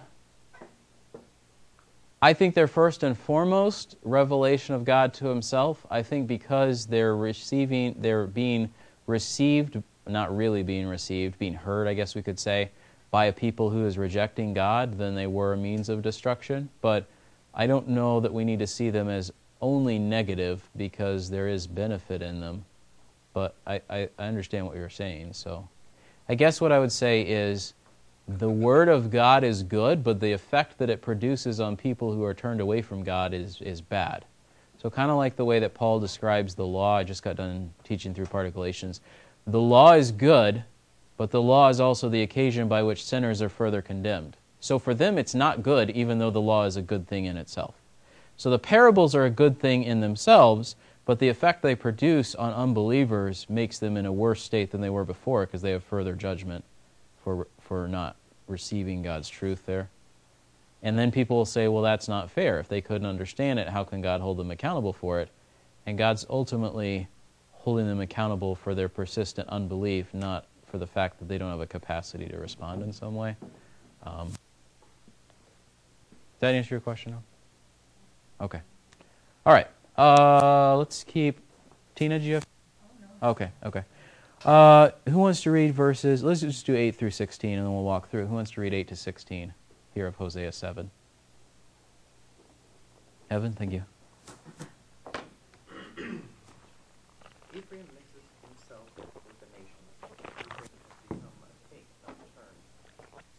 I 2.22 2.34
think 2.34 2.55
they're 2.55 2.67
first 2.67 3.03
and 3.03 3.17
foremost 3.17 3.96
revelation 4.03 4.74
of 4.74 4.84
God 4.84 5.13
to 5.15 5.27
Himself. 5.27 5.86
I 5.89 6.01
think 6.01 6.27
because 6.27 6.88
they're 6.88 7.15
receiving, 7.15 7.96
they're 8.00 8.25
being 8.25 8.74
received, 9.08 9.82
not 10.06 10.36
really 10.36 10.64
being 10.64 10.88
received, 10.88 11.40
being 11.40 11.54
heard, 11.54 11.88
I 11.88 11.94
guess 11.94 12.14
we 12.14 12.22
could 12.22 12.40
say, 12.40 12.70
by 13.10 13.26
a 13.26 13.34
people 13.34 13.70
who 13.70 13.86
is 13.86 13.98
rejecting 13.98 14.54
God, 14.54 14.98
then 14.98 15.16
they 15.16 15.28
were 15.28 15.54
a 15.54 15.58
means 15.58 15.90
of 15.90 16.02
destruction. 16.02 16.70
But 16.82 17.08
I 17.54 17.66
don't 17.66 17.88
know 17.88 18.20
that 18.20 18.34
we 18.34 18.44
need 18.44 18.60
to 18.60 18.68
see 18.68 18.90
them 18.90 19.10
as 19.10 19.32
only 19.62 19.98
negative 19.98 20.62
because 20.76 21.30
there 21.30 21.48
is 21.48 21.66
benefit 21.66 22.22
in 22.22 22.40
them. 22.42 22.66
But 23.34 23.56
I, 23.66 23.82
I, 23.90 24.10
I 24.20 24.26
understand 24.26 24.68
what 24.68 24.76
you're 24.76 24.90
saying. 24.90 25.34
So 25.34 25.68
I 26.30 26.36
guess 26.36 26.60
what 26.60 26.72
I 26.72 26.80
would 26.80 26.92
say 26.92 27.22
is 27.22 27.74
the 28.28 28.50
Word 28.50 28.90
of 28.90 29.10
God 29.10 29.44
is 29.44 29.64
good, 29.64 30.04
but 30.04 30.20
the 30.20 30.34
effect 30.34 30.78
that 30.80 30.90
it 30.90 31.02
produces 31.02 31.60
on 31.60 31.78
people 31.78 32.12
who 32.12 32.24
are 32.24 32.34
turned 32.34 32.60
away 32.60 32.82
from 32.82 33.04
God 33.04 33.34
is, 33.34 33.62
is 33.62 33.80
bad. 33.80 34.26
So, 34.81 34.89
kind 34.91 35.10
of 35.10 35.17
like 35.17 35.36
the 35.36 35.46
way 35.46 35.60
that 35.60 35.74
Paul 35.74 36.00
describes 36.00 36.53
the 36.53 36.65
law, 36.65 36.98
I 36.98 37.03
just 37.03 37.24
got 37.24 37.36
done 37.36 37.74
teaching 37.84 38.13
through 38.13 38.27
part 38.27 38.46
of 38.46 38.53
Galatians. 38.53 39.01
The 39.48 39.60
law 39.60 39.93
is 39.93 40.12
good, 40.12 40.63
but 41.17 41.31
the 41.31 41.41
law 41.41 41.69
is 41.69 41.79
also 41.79 42.10
the 42.10 42.22
occasion 42.22 42.67
by 42.67 42.84
which 42.84 43.03
sinners 43.03 43.41
are 43.41 43.50
further 43.50 43.81
condemned. 43.81 44.38
So, 44.60 44.77
for 44.77 44.93
them, 44.93 45.17
it's 45.17 45.34
not 45.34 45.63
good, 45.63 45.89
even 45.91 46.19
though 46.19 46.29
the 46.29 46.41
law 46.41 46.65
is 46.65 46.75
a 46.75 46.81
good 46.81 47.07
thing 47.07 47.25
in 47.25 47.38
itself. 47.38 47.75
So, 48.38 48.51
the 48.51 48.60
parables 48.60 49.15
are 49.15 49.25
a 49.25 49.31
good 49.31 49.60
thing 49.60 49.84
in 49.84 50.00
themselves, 50.00 50.75
but 51.05 51.17
the 51.17 51.29
effect 51.29 51.63
they 51.63 51.74
produce 51.74 52.36
on 52.36 52.53
unbelievers 52.53 53.48
makes 53.50 53.79
them 53.79 53.98
in 53.98 54.05
a 54.05 54.12
worse 54.12 54.43
state 54.43 54.72
than 54.72 54.81
they 54.81 54.89
were 54.89 55.05
before 55.05 55.46
because 55.46 55.62
they 55.63 55.72
have 55.72 55.84
further 55.84 56.13
judgment 56.13 56.63
for, 57.24 57.48
for 57.62 57.88
not 57.88 58.15
receiving 58.48 59.01
God's 59.01 59.29
truth 59.29 59.65
there. 59.65 59.89
And 60.84 60.98
then 60.98 61.12
people 61.12 61.38
will 61.38 61.46
say, 61.46 61.67
well, 61.67 61.81
that's 61.81 62.07
not 62.07 62.29
fair. 62.29 62.60
If 62.60 62.67
they 62.67 62.81
couldn't 62.81 63.07
understand 63.07 63.60
it, 63.60 63.67
how 63.67 63.84
can 63.84 64.01
God 64.01 64.22
hold 64.22 64.38
them 64.38 64.51
accountable 64.51 64.93
for 64.93 65.19
it? 65.19 65.29
And 65.86 65.98
God's 65.98 66.25
ultimately 66.29 67.07
holding 67.51 67.88
them 67.88 68.00
accountable 68.00 68.55
for 68.55 68.75
their 68.75 68.88
persistent 68.88 69.50
unbelief, 69.50 70.13
not 70.13 70.46
for 70.67 70.77
the 70.77 70.88
fact 70.88 71.19
that 71.19 71.27
they 71.27 71.38
don't 71.38 71.50
have 71.50 71.62
a 71.62 71.67
capacity 71.67 72.27
to 72.27 72.38
respond 72.38 72.84
in 72.84 72.93
some 72.93 73.15
way. 73.15 73.36
Um, 74.03 74.27
does 74.27 74.38
that 76.41 76.53
answer 76.53 76.75
your 76.75 76.81
question? 76.81 77.13
Now? 77.13 77.24
Okay. 78.46 78.62
All 79.46 79.53
right. 79.53 79.67
Uh, 79.98 80.77
let's 80.77 81.03
keep. 81.03 81.39
Tina, 81.96 82.19
do 82.19 82.25
you 82.25 82.34
have? 82.36 82.46
Okay, 83.24 83.50
okay. 83.65 83.84
Uh, 84.46 84.91
who 85.10 85.17
wants 85.17 85.41
to 85.41 85.51
read 85.51 85.74
verses? 85.74 86.24
Let's 86.24 86.41
just 86.41 86.65
do 86.65 86.75
8 86.75 86.96
through 86.96 87.10
16 87.10 87.57
and 87.57 87.65
then 87.65 87.74
we'll 87.74 87.84
walk 87.84 88.12
through. 88.12 88.27
Who 88.27 88.36
wants 88.36 88.51
to 88.51 88.62
read 88.62 88.75
8 88.75 88.88
to 88.89 88.96
16 88.96 89.53
here 89.98 90.06
of 90.06 90.22
Hosea 90.22 90.54
7? 90.54 90.94
Evan, 93.34 93.50
thank 93.58 93.74
you. 93.74 93.82
Ephraim 97.50 97.89
mixes 97.98 98.30
himself 98.46 98.86
with 98.94 99.10
the 99.42 99.50
nations. 99.58 99.89
Ephraim 99.98 100.54
has 100.54 100.70
become 101.10 101.34
a 101.42 101.50
cake 101.74 101.89
not 102.06 102.13
turned. 102.38 102.62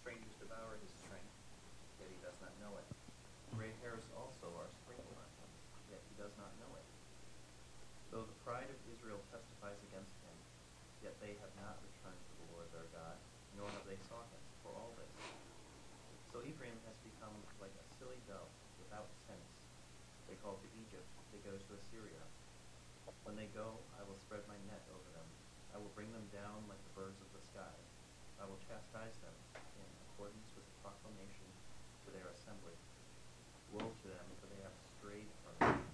Strangers 0.02 0.34
devour 0.42 0.74
his 0.82 0.90
strength, 0.98 1.30
yet 2.02 2.10
he 2.10 2.18
does 2.26 2.34
not 2.42 2.50
know 2.58 2.74
it. 2.74 2.86
Gray 3.54 3.70
hairs 3.78 4.02
also 4.18 4.50
are 4.58 4.66
sprinkled 4.82 5.14
on 5.14 5.30
him, 5.38 5.50
yet 5.94 6.02
he 6.10 6.18
does 6.18 6.34
not 6.42 6.50
know 6.58 6.74
it. 6.74 6.86
Though 8.10 8.26
the 8.26 8.34
pride 8.42 8.66
of 8.66 8.82
Israel 8.90 9.22
testifies 9.30 9.78
against 9.86 10.10
him, 10.26 10.34
yet 11.06 11.14
they 11.22 11.38
have 11.38 11.54
not 11.62 11.78
returned 11.86 12.18
to 12.18 12.34
the 12.42 12.50
Lord 12.50 12.66
their 12.74 12.90
God, 12.90 13.14
nor 13.54 13.70
have 13.70 13.86
they 13.86 14.02
sought 14.10 14.26
him 14.34 14.42
for 14.66 14.74
all 14.74 14.90
this. 14.98 15.14
So 16.38 16.46
Ephraim 16.46 16.78
has 16.86 16.94
become 17.02 17.34
like 17.58 17.74
a 17.74 17.84
silly 17.98 18.22
dove 18.30 18.46
without 18.78 19.10
sense. 19.26 19.50
They 20.30 20.38
call 20.38 20.54
to 20.62 20.68
Egypt, 20.78 21.02
they 21.34 21.42
go 21.42 21.50
to 21.50 21.70
Assyria. 21.74 22.22
When 23.26 23.27
they 23.38 23.46
go, 23.54 23.78
I 23.94 24.02
will 24.02 24.18
spread 24.18 24.42
my 24.50 24.58
net 24.66 24.82
over 24.90 25.06
them. 25.14 25.28
I 25.70 25.78
will 25.78 25.94
bring 25.94 26.10
them 26.10 26.26
down 26.34 26.66
like 26.66 26.82
the 26.90 26.94
birds 26.98 27.22
of 27.22 27.30
the 27.30 27.38
sky. 27.46 27.76
I 28.42 28.44
will 28.50 28.58
chastise 28.66 29.14
them 29.22 29.36
in 29.78 29.86
accordance 30.10 30.50
with 30.58 30.66
the 30.66 30.76
proclamation 30.82 31.46
to 32.02 32.08
their 32.10 32.26
assembly. 32.34 32.74
Woe 33.70 33.86
to 33.86 34.06
them, 34.10 34.26
for 34.42 34.50
they 34.50 34.58
have 34.66 34.74
strayed 34.98 35.30
from 35.46 35.54
me. 35.70 35.86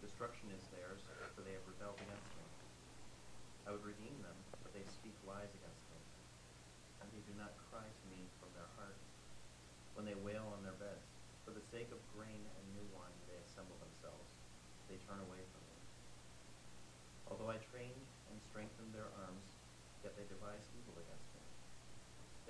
Destruction 0.00 0.48
is 0.56 0.64
theirs, 0.72 1.04
for 1.36 1.44
they 1.44 1.52
have 1.52 1.68
rebelled 1.68 2.00
against 2.00 2.32
me. 2.32 2.48
I 3.68 3.76
would 3.76 3.84
redeem 3.84 4.16
them, 4.24 4.38
but 4.64 4.72
they 4.72 4.88
speak 4.88 5.12
lies 5.28 5.52
against 5.52 5.84
me. 5.92 6.00
And 7.04 7.12
they 7.12 7.20
do 7.28 7.36
not 7.36 7.52
cry 7.68 7.84
to 7.84 8.04
me 8.08 8.24
from 8.40 8.48
their 8.56 8.72
heart. 8.80 8.96
When 9.92 10.08
they 10.08 10.16
wail 10.16 10.48
on 10.56 10.64
their 10.64 10.80
beds, 10.80 11.12
for 11.44 11.52
the 11.52 11.60
sake 11.68 11.92
of 11.92 12.00
grain 12.16 12.40
and 12.40 12.64
new 12.72 12.88
wine, 12.96 13.20
they 13.28 13.36
assemble 13.44 13.76
themselves. 13.84 14.32
They 14.88 14.96
turn 15.04 15.20
away 15.20 15.44
from. 15.52 15.59
Although 17.30 17.54
I 17.54 17.62
trained 17.70 18.02
and 18.28 18.36
strengthened 18.50 18.90
their 18.90 19.06
arms, 19.22 19.46
yet 20.02 20.18
they 20.18 20.26
devise 20.26 20.66
evil 20.74 20.98
against 20.98 21.30
me. 21.38 21.46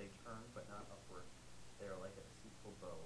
They 0.01 0.09
turn, 0.25 0.41
but 0.57 0.65
not 0.73 0.89
upward. 0.89 1.29
They 1.77 1.85
are 1.85 1.97
like 2.01 2.17
a 2.17 2.25
deceitful 2.25 2.73
bow. 2.81 2.97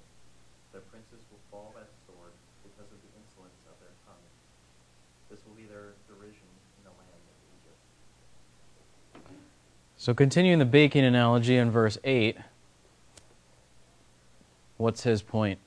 Their 0.72 0.88
princes 0.88 1.20
will 1.28 1.44
fall 1.52 1.76
by 1.76 1.84
the 1.84 1.98
sword 2.08 2.32
because 2.64 2.88
of 2.88 3.00
the 3.04 3.12
insolence 3.20 3.60
of 3.68 3.76
their 3.84 3.92
tongue. 4.08 4.24
This 5.28 5.44
will 5.44 5.60
be 5.60 5.68
their 5.68 6.00
derision 6.08 6.48
in 6.80 6.88
the 6.88 6.96
land 6.96 7.24
of 7.28 7.38
Egypt. 7.60 7.82
So, 10.00 10.16
continuing 10.16 10.60
the 10.60 10.66
baking 10.66 11.04
analogy 11.04 11.60
in 11.60 11.72
verse 11.72 11.98
8, 12.04 12.38
what's 14.78 15.04
his 15.04 15.22
point? 15.22 15.60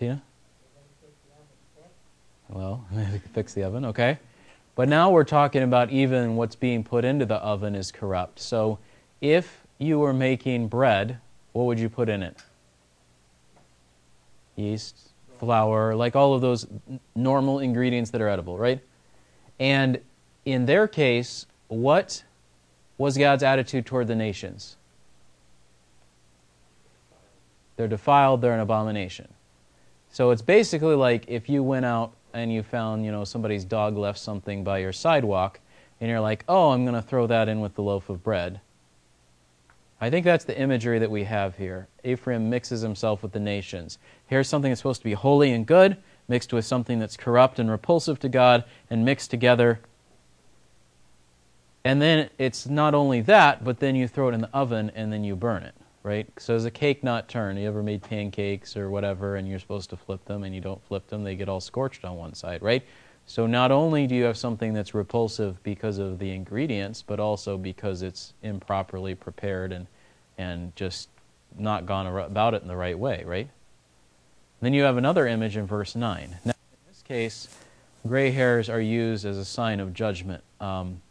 Tina? 0.00 0.22
Well, 2.48 2.86
we 2.92 3.04
can 3.04 3.20
fix 3.34 3.52
the 3.52 3.64
oven, 3.64 3.84
okay. 3.84 4.18
But 4.74 4.88
now 4.88 5.10
we're 5.10 5.24
talking 5.24 5.62
about 5.62 5.90
even 5.90 6.36
what's 6.36 6.56
being 6.56 6.82
put 6.82 7.04
into 7.04 7.26
the 7.26 7.34
oven 7.34 7.74
is 7.74 7.92
corrupt. 7.92 8.40
So 8.40 8.78
if 9.20 9.66
you 9.76 9.98
were 9.98 10.14
making 10.14 10.68
bread, 10.68 11.18
what 11.52 11.64
would 11.64 11.78
you 11.78 11.90
put 11.90 12.08
in 12.08 12.22
it? 12.22 12.38
Yeast, 14.56 15.10
flour, 15.38 15.94
like 15.94 16.16
all 16.16 16.32
of 16.32 16.40
those 16.40 16.66
normal 17.14 17.58
ingredients 17.58 18.10
that 18.12 18.22
are 18.22 18.28
edible, 18.28 18.56
right? 18.56 18.80
And 19.58 20.00
in 20.46 20.64
their 20.64 20.88
case, 20.88 21.44
what 21.68 22.24
was 22.96 23.18
God's 23.18 23.42
attitude 23.42 23.84
toward 23.84 24.06
the 24.06 24.16
nations? 24.16 24.76
They're 27.76 27.86
defiled, 27.86 28.40
they're 28.40 28.54
an 28.54 28.60
abomination. 28.60 29.28
So 30.10 30.30
it's 30.30 30.42
basically 30.42 30.96
like 30.96 31.24
if 31.28 31.48
you 31.48 31.62
went 31.62 31.86
out 31.86 32.12
and 32.34 32.52
you 32.52 32.62
found, 32.62 33.04
you 33.04 33.12
know, 33.12 33.24
somebody's 33.24 33.64
dog 33.64 33.96
left 33.96 34.18
something 34.18 34.64
by 34.64 34.78
your 34.78 34.92
sidewalk 34.92 35.60
and 36.00 36.10
you're 36.10 36.20
like, 36.20 36.44
"Oh, 36.48 36.70
I'm 36.70 36.84
going 36.84 36.94
to 36.94 37.02
throw 37.02 37.26
that 37.28 37.48
in 37.48 37.60
with 37.60 37.74
the 37.74 37.82
loaf 37.82 38.08
of 38.08 38.22
bread." 38.22 38.60
I 40.00 40.10
think 40.10 40.24
that's 40.24 40.44
the 40.44 40.58
imagery 40.58 40.98
that 40.98 41.10
we 41.10 41.24
have 41.24 41.58
here. 41.58 41.86
Ephraim 42.02 42.48
mixes 42.48 42.80
himself 42.80 43.22
with 43.22 43.32
the 43.32 43.40
nations. 43.40 43.98
Here's 44.26 44.48
something 44.48 44.70
that's 44.70 44.80
supposed 44.80 45.02
to 45.02 45.04
be 45.04 45.12
holy 45.12 45.52
and 45.52 45.66
good 45.66 45.98
mixed 46.26 46.52
with 46.52 46.64
something 46.64 46.98
that's 46.98 47.16
corrupt 47.16 47.58
and 47.58 47.70
repulsive 47.70 48.18
to 48.20 48.28
God 48.28 48.64
and 48.88 49.04
mixed 49.04 49.30
together. 49.30 49.80
And 51.84 52.00
then 52.00 52.30
it's 52.38 52.66
not 52.66 52.94
only 52.94 53.20
that, 53.22 53.64
but 53.64 53.80
then 53.80 53.96
you 53.96 54.06
throw 54.08 54.28
it 54.28 54.34
in 54.34 54.40
the 54.40 54.50
oven 54.54 54.90
and 54.94 55.12
then 55.12 55.24
you 55.24 55.36
burn 55.36 55.64
it 55.64 55.74
right? 56.02 56.28
So 56.38 56.54
is 56.54 56.64
a 56.64 56.70
cake 56.70 57.04
not 57.04 57.28
turn? 57.28 57.56
You 57.56 57.68
ever 57.68 57.82
made 57.82 58.02
pancakes 58.02 58.76
or 58.76 58.90
whatever, 58.90 59.36
and 59.36 59.48
you're 59.48 59.58
supposed 59.58 59.90
to 59.90 59.96
flip 59.96 60.24
them, 60.24 60.44
and 60.44 60.54
you 60.54 60.60
don't 60.60 60.82
flip 60.86 61.06
them, 61.08 61.24
they 61.24 61.36
get 61.36 61.48
all 61.48 61.60
scorched 61.60 62.04
on 62.04 62.16
one 62.16 62.34
side, 62.34 62.62
right? 62.62 62.82
So 63.26 63.46
not 63.46 63.70
only 63.70 64.06
do 64.06 64.14
you 64.14 64.24
have 64.24 64.36
something 64.36 64.72
that's 64.72 64.94
repulsive 64.94 65.62
because 65.62 65.98
of 65.98 66.18
the 66.18 66.30
ingredients, 66.32 67.02
but 67.06 67.20
also 67.20 67.56
because 67.56 68.02
it's 68.02 68.34
improperly 68.42 69.14
prepared 69.14 69.72
and 69.72 69.86
and 70.38 70.74
just 70.74 71.10
not 71.58 71.84
gone 71.84 72.06
about 72.06 72.54
it 72.54 72.62
in 72.62 72.68
the 72.68 72.76
right 72.76 72.98
way, 72.98 73.22
right? 73.24 73.48
Then 74.60 74.74
you 74.74 74.82
have 74.82 74.96
another 74.96 75.26
image 75.26 75.56
in 75.56 75.66
verse 75.66 75.94
9. 75.94 76.38
Now, 76.44 76.52
in 76.72 76.78
this 76.88 77.02
case, 77.02 77.48
gray 78.06 78.30
hairs 78.30 78.68
are 78.68 78.80
used 78.80 79.24
as 79.24 79.36
a 79.36 79.44
sign 79.44 79.80
of 79.80 79.92
judgment. 79.92 80.42
Um, 80.60 81.02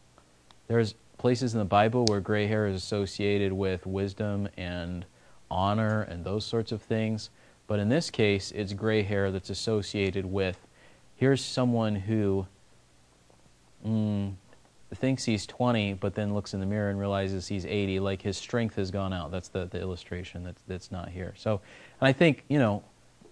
there's 0.68 0.96
places 1.20 1.54
in 1.54 1.60
the 1.60 1.66
Bible 1.66 2.06
where 2.06 2.20
gray 2.20 2.48
hair 2.48 2.66
is 2.66 2.76
associated 2.76 3.54
with 3.54 3.86
wisdom 3.86 4.50
and 4.58 5.06
honor 5.52 6.02
and 6.02 6.24
those 6.24 6.46
sorts 6.46 6.72
of 6.72 6.82
things. 6.82 7.30
But 7.68 7.78
in 7.80 7.90
this 7.90 8.10
case, 8.10 8.52
it's 8.52 8.74
gray 8.74 9.04
hair 9.04 9.30
that's 9.30 9.52
associated 9.52 10.26
with 10.26 10.58
here's 11.16 11.44
someone 11.44 11.94
who 11.94 12.48
mm, 13.86 14.34
thinks 14.96 15.26
he's 15.26 15.46
20, 15.46 15.94
but 15.96 16.16
then 16.16 16.34
looks 16.34 16.54
in 16.54 16.62
the 16.62 16.66
mirror 16.66 16.90
and 16.90 16.98
realizes 16.98 17.48
he's 17.48 17.66
80, 17.66 18.00
like 18.00 18.22
his 18.22 18.38
strength 18.38 18.76
has 18.78 18.90
gone 18.90 19.14
out. 19.14 19.30
That's 19.30 19.50
the, 19.50 19.66
the 19.66 19.80
illustration 19.80 20.44
that's, 20.44 20.62
that's 20.68 20.92
not 20.92 21.10
here. 21.10 21.34
So, 21.38 21.62
and 22.00 22.08
I 22.08 22.14
think, 22.14 22.46
you 22.48 22.58
know, 22.58 22.82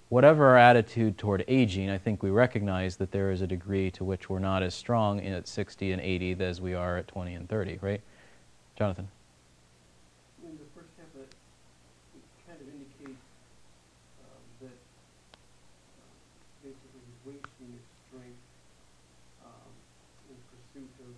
whatever 0.10 0.48
our 0.48 0.58
attitude 0.58 1.18
toward 1.18 1.44
aging, 1.48 1.90
I 1.90 1.98
think 1.98 2.24
we 2.24 2.30
recognize 2.30 2.98
that 2.98 3.12
there 3.12 3.32
is 3.32 3.42
a 3.42 3.48
degree 3.48 3.92
to 3.92 4.04
which 4.04 4.30
we're 4.30 4.40
not 4.40 4.64
as 4.64 4.74
strong 4.74 5.20
at 5.20 5.48
60 5.48 5.92
and 5.92 6.02
80 6.02 6.38
as 6.44 6.62
we 6.62 6.74
are 6.74 6.98
at 6.98 7.08
20 7.08 7.34
and 7.34 7.50
30, 7.50 7.80
right? 7.82 8.02
Jonathan? 8.78 9.10
In 10.44 10.52
the 10.52 10.64
first 10.74 10.92
half 10.98 11.08
that 11.14 11.28
kind 12.48 12.62
of 12.62 12.68
indicates 12.68 13.20
um, 14.24 14.42
that 14.62 14.68
uh, 14.68 15.36
basically 16.64 17.02
wasting 17.26 17.74
your 17.74 17.84
strength 18.08 18.40
um, 19.44 19.72
in 20.30 20.36
pursuit 20.48 20.90
of 21.02 21.14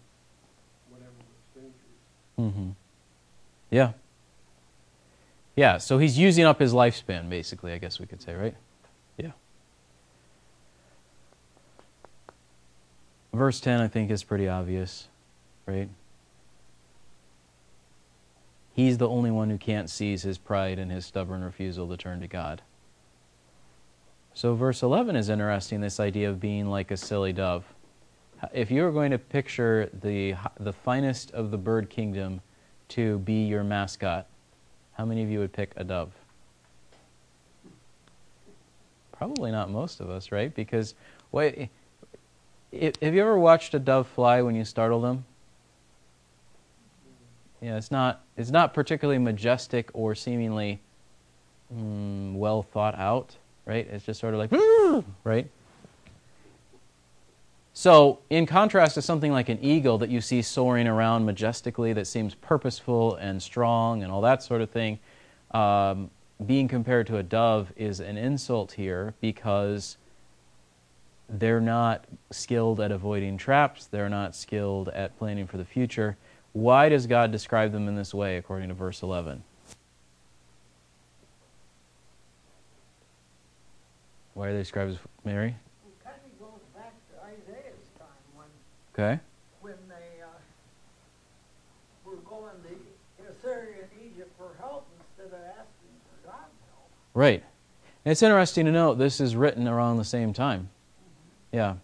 whatever 0.89 1.13
we're 1.19 1.61
strangers. 1.61 1.99
Mm-hmm. 2.39 2.69
Yeah. 3.69 3.91
Yeah, 5.55 5.77
so 5.77 5.99
he's 5.99 6.17
using 6.17 6.45
up 6.45 6.59
his 6.59 6.73
lifespan, 6.73 7.29
basically, 7.29 7.73
I 7.73 7.77
guess 7.77 7.99
we 7.99 8.05
could 8.07 8.21
say, 8.21 8.33
right? 8.33 8.55
Verse 13.33 13.59
10, 13.59 13.79
I 13.79 13.87
think, 13.87 14.09
is 14.09 14.23
pretty 14.23 14.47
obvious, 14.47 15.07
right? 15.65 15.89
He's 18.73 18.97
the 18.97 19.07
only 19.07 19.29
one 19.29 19.49
who 19.49 19.57
can't 19.57 19.89
seize 19.89 20.23
his 20.23 20.37
pride 20.37 20.79
and 20.79 20.91
his 20.91 21.05
stubborn 21.05 21.43
refusal 21.43 21.87
to 21.89 21.97
turn 21.97 22.21
to 22.21 22.27
God. 22.27 22.61
So, 24.33 24.55
verse 24.55 24.81
11 24.81 25.15
is 25.15 25.29
interesting 25.29 25.81
this 25.81 25.99
idea 25.99 26.29
of 26.29 26.39
being 26.39 26.69
like 26.69 26.91
a 26.91 26.97
silly 26.97 27.33
dove. 27.33 27.65
If 28.53 28.71
you 28.71 28.83
were 28.83 28.91
going 28.91 29.11
to 29.11 29.17
picture 29.17 29.89
the, 30.01 30.35
the 30.59 30.71
finest 30.71 31.31
of 31.31 31.51
the 31.51 31.57
bird 31.57 31.89
kingdom 31.89 32.41
to 32.89 33.19
be 33.19 33.45
your 33.45 33.63
mascot, 33.63 34.27
how 34.93 35.05
many 35.05 35.23
of 35.23 35.29
you 35.29 35.39
would 35.39 35.51
pick 35.51 35.73
a 35.75 35.83
dove? 35.83 36.13
Probably 39.11 39.51
not 39.51 39.69
most 39.69 39.99
of 39.99 40.09
us, 40.09 40.31
right? 40.31 40.55
Because, 40.55 40.95
wait, 41.33 41.69
have 42.71 43.13
you 43.13 43.21
ever 43.21 43.37
watched 43.37 43.73
a 43.73 43.79
dove 43.79 44.07
fly 44.07 44.41
when 44.41 44.55
you 44.55 44.65
startle 44.65 45.01
them? 45.01 45.25
Yeah, 47.61 47.77
it's 47.77 47.91
not, 47.91 48.21
it's 48.37 48.51
not 48.51 48.73
particularly 48.73 49.17
majestic 49.17 49.89
or 49.93 50.15
seemingly 50.15 50.79
mm, 51.73 52.35
well 52.35 52.63
thought 52.63 52.95
out, 52.95 53.35
right? 53.65 53.87
It's 53.91 54.05
just 54.05 54.19
sort 54.19 54.33
of 54.33 54.39
like, 54.39 54.51
right? 55.23 55.49
So, 57.73 58.19
in 58.29 58.45
contrast 58.45 58.95
to 58.95 59.01
something 59.01 59.31
like 59.31 59.47
an 59.47 59.59
eagle 59.61 59.97
that 59.99 60.09
you 60.09 60.19
see 60.19 60.41
soaring 60.41 60.87
around 60.87 61.25
majestically, 61.25 61.93
that 61.93 62.07
seems 62.07 62.35
purposeful 62.35 63.15
and 63.15 63.41
strong 63.41 64.03
and 64.03 64.11
all 64.11 64.21
that 64.21 64.43
sort 64.43 64.61
of 64.61 64.69
thing, 64.69 64.99
um, 65.51 66.09
being 66.45 66.67
compared 66.67 67.07
to 67.07 67.17
a 67.17 67.23
dove 67.23 67.71
is 67.77 67.99
an 67.99 68.17
insult 68.17 68.73
here 68.73 69.13
because 69.21 69.97
they're 71.29 71.61
not 71.61 72.05
skilled 72.31 72.79
at 72.79 72.91
avoiding 72.91 73.37
traps, 73.37 73.85
they're 73.85 74.09
not 74.09 74.35
skilled 74.35 74.89
at 74.89 75.17
planning 75.17 75.47
for 75.47 75.57
the 75.57 75.65
future. 75.65 76.17
Why 76.53 76.89
does 76.89 77.05
God 77.05 77.31
describe 77.31 77.71
them 77.71 77.87
in 77.87 77.95
this 77.95 78.13
way, 78.13 78.37
according 78.37 78.69
to 78.69 78.73
verse 78.73 79.03
11? 79.03 79.43
Why 84.33 84.47
are 84.47 84.53
they 84.53 84.59
described 84.59 84.91
as 84.91 84.97
Mary? 85.23 85.49
It 85.49 86.03
kind 86.03 86.15
of 86.25 86.39
goes 86.39 86.61
back 86.73 86.93
to 87.11 87.23
Isaiah's 87.23 87.89
time 87.97 88.07
when, 88.33 88.47
Okay. 88.93 89.19
when 89.61 89.75
they 89.87 90.23
uh, 90.23 90.27
were 92.05 92.15
going 92.17 92.53
to 92.63 93.31
Assyria 93.31 93.83
and 93.83 94.11
Egypt 94.11 94.31
for 94.37 94.49
help 94.59 94.87
instead 94.97 95.37
of 95.37 95.45
asking 95.45 95.93
for 96.23 96.27
God's 96.27 96.55
help. 96.71 96.89
Right. 97.13 97.43
And 98.05 98.11
it's 98.13 98.23
interesting 98.23 98.65
to 98.65 98.71
note 98.71 98.95
this 98.95 99.19
is 99.19 99.35
written 99.35 99.67
around 99.67 99.97
the 99.97 100.05
same 100.05 100.33
time. 100.33 100.69
Yeah. 101.51 101.75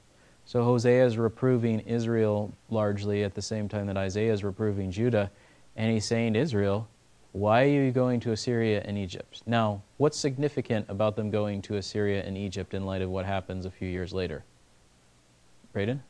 So 0.45 0.63
Hosea 0.63 1.06
is 1.06 1.17
reproving 1.17 1.80
Israel 1.82 2.54
largely 2.69 3.23
at 3.23 3.34
the 3.34 3.41
same 3.41 3.67
time 3.67 3.88
that 3.88 3.97
Isaiah 3.97 4.32
is 4.32 4.43
reproving 4.43 4.91
Judah. 4.91 5.32
And 5.75 5.91
he's 5.91 6.06
saying 6.06 6.34
to 6.34 6.39
Israel, 6.39 6.88
Why 7.32 7.63
are 7.63 7.84
you 7.84 7.91
going 7.91 8.19
to 8.21 8.32
Assyria 8.32 8.82
and 8.86 8.97
Egypt? 8.97 9.41
Now, 9.45 9.82
what's 9.97 10.17
significant 10.17 10.86
about 10.88 11.15
them 11.15 11.32
going 11.32 11.62
to 11.63 11.75
Assyria 11.75 12.23
and 12.23 12.38
Egypt 12.38 12.73
in 12.73 12.86
light 12.86 13.01
of 13.01 13.10
what 13.10 13.25
happens 13.25 13.65
a 13.65 13.71
few 13.71 13.88
years 13.88 14.13
later? 14.13 14.43
Braden? 15.73 16.01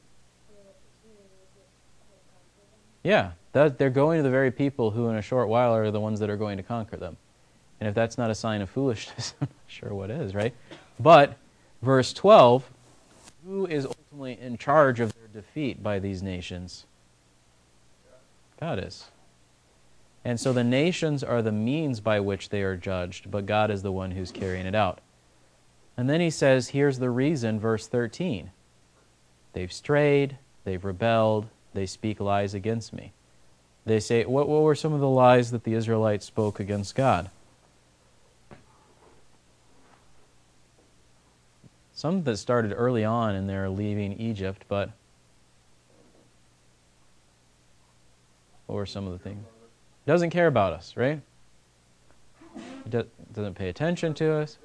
Yeah, 3.04 3.32
that, 3.54 3.78
they're 3.78 3.92
going 3.92 4.18
to 4.18 4.24
the 4.24 4.32
very 4.32 4.52
people 4.52 4.92
who, 4.92 5.10
in 5.10 5.16
a 5.16 5.22
short 5.22 5.48
while, 5.48 5.76
are 5.76 5.92
the 5.92 6.00
ones 6.00 6.20
that 6.20 6.30
are 6.30 6.38
going 6.38 6.58
to 6.58 6.64
conquer 6.64 6.98
them. 6.98 7.18
And 7.80 7.88
if 7.88 7.94
that's 7.94 8.18
not 8.18 8.32
a 8.32 8.36
sign 8.36 8.62
of 8.62 8.70
foolishness, 8.70 9.36
I'm 9.42 9.48
not 9.48 9.56
sure 9.68 9.94
what 9.94 10.10
is, 10.10 10.34
right? 10.34 10.54
But, 11.00 11.38
verse 11.82 12.14
12 12.14 12.70
who 13.46 13.66
is 13.66 13.86
ultimately 13.86 14.40
in 14.40 14.58
charge 14.58 15.00
of 15.00 15.14
their 15.14 15.28
defeat 15.28 15.84
by 15.84 16.00
these 16.00 16.24
nations? 16.24 16.86
God 18.60 18.84
is. 18.84 19.06
And 20.24 20.40
so 20.40 20.52
the 20.52 20.64
nations 20.64 21.24
are 21.24 21.42
the 21.42 21.52
means 21.52 22.00
by 22.00 22.20
which 22.20 22.50
they 22.50 22.64
are 22.64 22.76
judged, 22.76 23.30
but 23.30 23.46
God 23.46 23.70
is 23.70 23.84
the 23.84 23.92
one 23.92 24.12
who's 24.12 24.32
carrying 24.32 24.66
it 24.66 24.74
out. 24.74 25.00
And 25.98 26.10
then 26.10 26.20
he 26.20 26.32
says, 26.32 26.70
here's 26.70 27.00
the 27.00 27.12
reason, 27.12 27.60
verse 27.60 27.88
13. 27.88 28.52
They've 29.54 29.72
strayed, 29.72 30.38
they've 30.64 30.84
rebelled, 30.84 31.48
they 31.74 31.86
speak 31.86 32.20
lies 32.20 32.54
against 32.54 32.92
me. 32.92 33.14
They 33.86 34.00
say, 34.00 34.26
what, 34.26 34.50
what 34.50 34.64
were 34.64 34.76
some 34.76 34.94
of 34.94 35.00
the 35.00 35.08
lies 35.08 35.52
that 35.52 35.64
the 35.64 35.76
Israelites 35.76 36.26
spoke 36.26 36.60
against 36.60 36.96
God? 36.96 37.30
Some 41.96 42.24
that 42.24 42.36
started 42.36 42.74
early 42.74 43.06
on 43.06 43.36
in 43.36 43.48
their 43.48 43.70
leaving 43.70 44.20
Egypt, 44.20 44.66
but 44.68 44.92
what 48.68 48.76
were 48.76 48.86
some 48.86 49.08
of 49.08 49.14
the 49.14 49.20
things? 49.20 49.46
Doesn't 50.06 50.30
care 50.30 50.48
about 50.48 50.74
us, 50.74 50.96
right? 50.98 51.22
Do- 52.90 53.08
doesn't 53.34 53.56
pay 53.56 53.70
attention 53.70 54.14
to 54.16 54.34
us. 54.34 54.58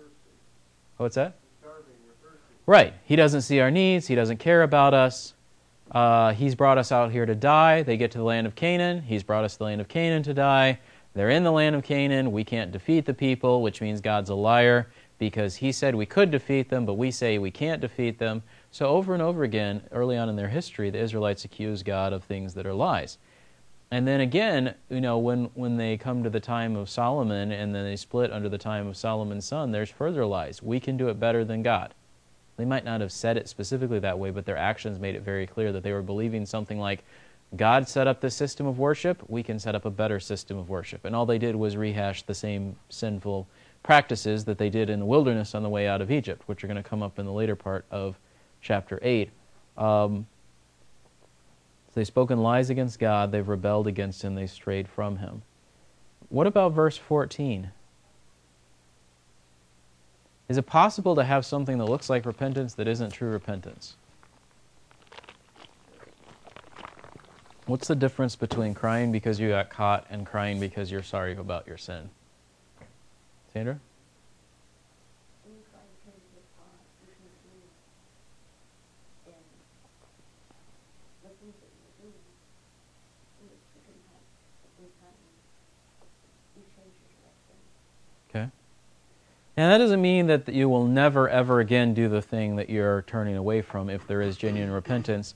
What's 0.96 1.14
that? 1.14 1.36
Right. 2.66 2.94
He 3.04 3.14
doesn't 3.14 3.42
see 3.42 3.60
our 3.60 3.70
needs. 3.70 4.08
He 4.08 4.16
doesn't 4.16 4.38
care 4.38 4.64
about 4.64 4.92
us. 4.92 5.34
Uh, 5.92 6.32
he's 6.32 6.56
brought 6.56 6.78
us 6.78 6.90
out 6.90 7.12
here 7.12 7.26
to 7.26 7.34
die. 7.34 7.82
They 7.82 7.96
get 7.96 8.10
to 8.12 8.18
the 8.18 8.24
land 8.24 8.48
of 8.48 8.56
Canaan. 8.56 9.02
He's 9.02 9.22
brought 9.22 9.44
us 9.44 9.52
to 9.54 9.58
the 9.58 9.64
land 9.64 9.80
of 9.80 9.88
Canaan 9.88 10.24
to 10.24 10.34
die. 10.34 10.80
They're 11.14 11.30
in 11.30 11.44
the 11.44 11.52
land 11.52 11.76
of 11.76 11.84
Canaan. 11.84 12.32
We 12.32 12.44
can't 12.44 12.72
defeat 12.72 13.06
the 13.06 13.14
people, 13.14 13.62
which 13.62 13.80
means 13.80 14.00
God's 14.00 14.30
a 14.30 14.34
liar 14.34 14.88
because 15.20 15.56
he 15.56 15.70
said 15.70 15.94
we 15.94 16.06
could 16.06 16.30
defeat 16.32 16.70
them, 16.70 16.86
but 16.86 16.94
we 16.94 17.10
say 17.12 17.38
we 17.38 17.50
can't 17.50 17.82
defeat 17.82 18.18
them. 18.18 18.42
So, 18.72 18.86
over 18.86 19.12
and 19.12 19.22
over 19.22 19.44
again, 19.44 19.82
early 19.92 20.16
on 20.16 20.30
in 20.30 20.34
their 20.34 20.48
history, 20.48 20.88
the 20.90 20.98
Israelites 20.98 21.44
accuse 21.44 21.84
God 21.84 22.12
of 22.12 22.24
things 22.24 22.54
that 22.54 22.66
are 22.66 22.74
lies. 22.74 23.18
And 23.92 24.08
then 24.08 24.20
again, 24.20 24.74
you 24.88 25.00
know, 25.00 25.18
when, 25.18 25.50
when 25.54 25.76
they 25.76 25.96
come 25.96 26.22
to 26.22 26.30
the 26.30 26.40
time 26.40 26.74
of 26.74 26.88
Solomon 26.88 27.52
and 27.52 27.74
then 27.74 27.84
they 27.84 27.96
split 27.96 28.32
under 28.32 28.48
the 28.48 28.56
time 28.56 28.86
of 28.86 28.96
Solomon's 28.96 29.44
son, 29.44 29.72
there's 29.72 29.90
further 29.90 30.24
lies. 30.24 30.62
We 30.62 30.80
can 30.80 30.96
do 30.96 31.08
it 31.08 31.20
better 31.20 31.44
than 31.44 31.62
God. 31.62 31.92
They 32.56 32.64
might 32.64 32.84
not 32.84 33.00
have 33.00 33.12
said 33.12 33.36
it 33.36 33.48
specifically 33.48 33.98
that 33.98 34.18
way, 34.18 34.30
but 34.30 34.46
their 34.46 34.56
actions 34.56 34.98
made 34.98 35.16
it 35.16 35.22
very 35.22 35.46
clear 35.46 35.70
that 35.72 35.82
they 35.82 35.92
were 35.92 36.02
believing 36.02 36.46
something 36.46 36.78
like, 36.78 37.04
God 37.56 37.88
set 37.88 38.06
up 38.06 38.20
this 38.20 38.36
system 38.36 38.66
of 38.66 38.78
worship, 38.78 39.28
we 39.28 39.42
can 39.42 39.58
set 39.58 39.74
up 39.74 39.84
a 39.84 39.90
better 39.90 40.20
system 40.20 40.56
of 40.56 40.68
worship. 40.68 41.04
And 41.04 41.16
all 41.16 41.26
they 41.26 41.38
did 41.38 41.56
was 41.56 41.76
rehash 41.76 42.22
the 42.22 42.34
same 42.34 42.76
sinful 42.88 43.48
practices 43.82 44.44
that 44.44 44.58
they 44.58 44.70
did 44.70 44.90
in 44.90 45.00
the 45.00 45.06
wilderness 45.06 45.54
on 45.54 45.62
the 45.62 45.68
way 45.68 45.88
out 45.88 46.00
of 46.00 46.10
Egypt, 46.10 46.42
which 46.46 46.62
are 46.62 46.66
going 46.66 46.82
to 46.82 46.88
come 46.88 47.02
up 47.02 47.18
in 47.18 47.26
the 47.26 47.32
later 47.32 47.56
part 47.56 47.84
of 47.90 48.18
chapter 48.60 48.98
8. 49.02 49.30
Um, 49.76 50.26
they've 51.94 52.06
spoken 52.06 52.42
lies 52.42 52.70
against 52.70 52.98
God, 52.98 53.32
they've 53.32 53.48
rebelled 53.48 53.86
against 53.86 54.22
Him, 54.22 54.34
they 54.34 54.46
strayed 54.46 54.88
from 54.88 55.16
Him. 55.16 55.42
What 56.28 56.46
about 56.46 56.72
verse 56.72 56.96
14? 56.96 57.70
Is 60.48 60.58
it 60.58 60.66
possible 60.66 61.14
to 61.14 61.24
have 61.24 61.46
something 61.46 61.78
that 61.78 61.86
looks 61.86 62.10
like 62.10 62.26
repentance 62.26 62.74
that 62.74 62.88
isn't 62.88 63.10
true 63.10 63.30
repentance? 63.30 63.96
What's 67.66 67.86
the 67.86 67.94
difference 67.94 68.34
between 68.34 68.74
crying 68.74 69.12
because 69.12 69.38
you 69.38 69.50
got 69.50 69.70
caught 69.70 70.06
and 70.10 70.26
crying 70.26 70.58
because 70.58 70.90
you're 70.90 71.04
sorry 71.04 71.36
about 71.36 71.68
your 71.68 71.78
sin? 71.78 72.10
Sandra? 73.52 73.80
Okay. 88.28 88.48
And 89.56 89.72
that 89.72 89.78
doesn't 89.78 90.00
mean 90.00 90.28
that 90.28 90.48
you 90.48 90.68
will 90.68 90.86
never, 90.86 91.28
ever 91.28 91.58
again 91.58 91.92
do 91.92 92.08
the 92.08 92.22
thing 92.22 92.54
that 92.56 92.70
you're 92.70 93.02
turning 93.02 93.36
away 93.36 93.62
from 93.62 93.90
if 93.90 94.06
there 94.06 94.22
is 94.22 94.36
genuine 94.36 94.70
repentance. 94.70 95.34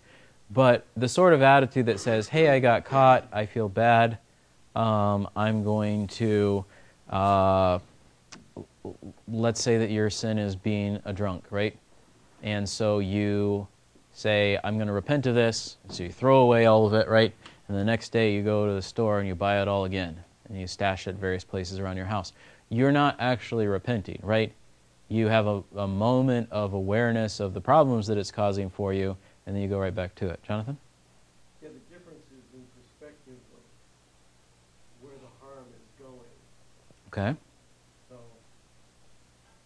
But 0.50 0.86
the 0.96 1.08
sort 1.08 1.32
of 1.32 1.42
attitude 1.42 1.86
that 1.86 1.98
says, 1.98 2.28
hey, 2.28 2.48
I 2.48 2.60
got 2.60 2.84
caught, 2.84 3.26
I 3.32 3.46
feel 3.46 3.68
bad, 3.68 4.18
um, 4.76 5.28
I'm 5.34 5.64
going 5.64 6.06
to, 6.08 6.64
uh, 7.10 7.80
let's 9.28 9.62
say 9.62 9.78
that 9.78 9.90
your 9.90 10.10
sin 10.10 10.38
is 10.38 10.56
being 10.56 11.00
a 11.04 11.12
drunk, 11.12 11.44
right? 11.50 11.76
And 12.42 12.68
so 12.68 12.98
you 12.98 13.66
say, 14.12 14.58
I'm 14.62 14.76
going 14.76 14.86
to 14.86 14.92
repent 14.92 15.26
of 15.26 15.34
this. 15.34 15.78
So 15.88 16.02
you 16.04 16.12
throw 16.12 16.40
away 16.40 16.66
all 16.66 16.86
of 16.86 16.94
it, 16.94 17.08
right? 17.08 17.32
And 17.68 17.76
the 17.76 17.84
next 17.84 18.10
day 18.10 18.34
you 18.34 18.42
go 18.42 18.66
to 18.66 18.74
the 18.74 18.82
store 18.82 19.18
and 19.18 19.28
you 19.28 19.34
buy 19.34 19.60
it 19.62 19.68
all 19.68 19.84
again. 19.86 20.22
And 20.48 20.60
you 20.60 20.66
stash 20.66 21.06
it 21.06 21.10
at 21.10 21.16
various 21.16 21.44
places 21.44 21.78
around 21.78 21.96
your 21.96 22.06
house. 22.06 22.32
You're 22.68 22.92
not 22.92 23.16
actually 23.18 23.66
repenting, 23.66 24.20
right? 24.22 24.52
You 25.08 25.28
have 25.28 25.46
a, 25.46 25.62
a 25.76 25.88
moment 25.88 26.48
of 26.50 26.72
awareness 26.72 27.40
of 27.40 27.54
the 27.54 27.60
problems 27.60 28.06
that 28.08 28.18
it's 28.18 28.30
causing 28.32 28.70
for 28.70 28.92
you, 28.92 29.16
and 29.46 29.54
then 29.54 29.62
you 29.62 29.68
go 29.68 29.78
right 29.78 29.94
back 29.94 30.14
to 30.16 30.28
it. 30.28 30.40
Jonathan? 30.42 30.76
Yeah, 31.62 31.68
the 31.68 31.84
difference 31.92 32.24
is 32.32 32.44
in 32.56 32.64
perspective 32.72 33.36
of 33.52 33.64
where 35.04 35.16
the 35.20 35.32
harm 35.44 35.68
is 35.76 35.86
going. 36.00 36.32
Okay. 37.12 37.36
So, 38.08 38.16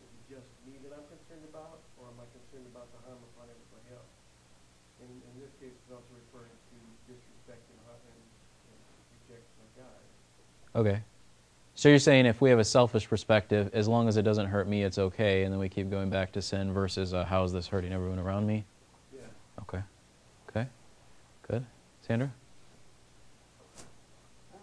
is 0.03 0.11
it 0.11 0.35
just 0.35 0.51
me 0.67 0.83
that 0.83 0.93
I'm 0.93 1.07
concerned 1.07 1.47
about, 1.49 1.79
or 2.03 2.11
am 2.11 2.19
I 2.19 2.27
concerned 2.35 2.67
about 2.75 2.91
the 2.91 3.01
harm 3.07 3.23
upon 3.35 3.47
everybody 3.47 3.95
else? 3.95 4.11
And 5.01 5.11
in 5.11 5.35
this 5.39 5.55
case, 5.63 5.71
it's 5.71 5.91
also 5.95 6.11
referring 6.19 6.51
to 6.51 6.77
disrespect 7.07 7.63
and, 7.71 7.79
har- 7.87 8.03
and, 8.05 8.21
and 8.75 8.79
rejection 9.23 9.59
of 9.63 9.71
God. 9.79 10.03
Okay. 10.79 11.03
So 11.75 11.89
you're 11.89 11.99
saying 11.99 12.27
if 12.27 12.41
we 12.41 12.51
have 12.51 12.61
a 12.61 12.65
selfish 12.65 13.09
perspective, 13.09 13.71
as 13.73 13.89
long 13.89 14.07
as 14.07 14.17
it 14.17 14.23
doesn't 14.23 14.47
hurt 14.47 14.69
me, 14.69 14.85
it's 14.85 14.97
okay, 14.99 15.43
and 15.43 15.53
then 15.53 15.59
we 15.59 15.69
keep 15.69 15.91
going 15.91 16.09
back 16.09 16.31
to 16.33 16.43
sin 16.43 16.73
versus 16.73 17.13
uh, 17.13 17.25
how 17.25 17.43
is 17.43 17.53
this 17.53 17.67
hurting 17.67 17.93
everyone 17.93 18.21
around 18.21 18.47
me? 18.47 18.65
Yeah. 19.13 19.23
Okay. 19.63 19.83
Okay. 20.51 20.69
Good. 21.49 21.67
Sandra? 22.07 22.31
Um, 24.55 24.61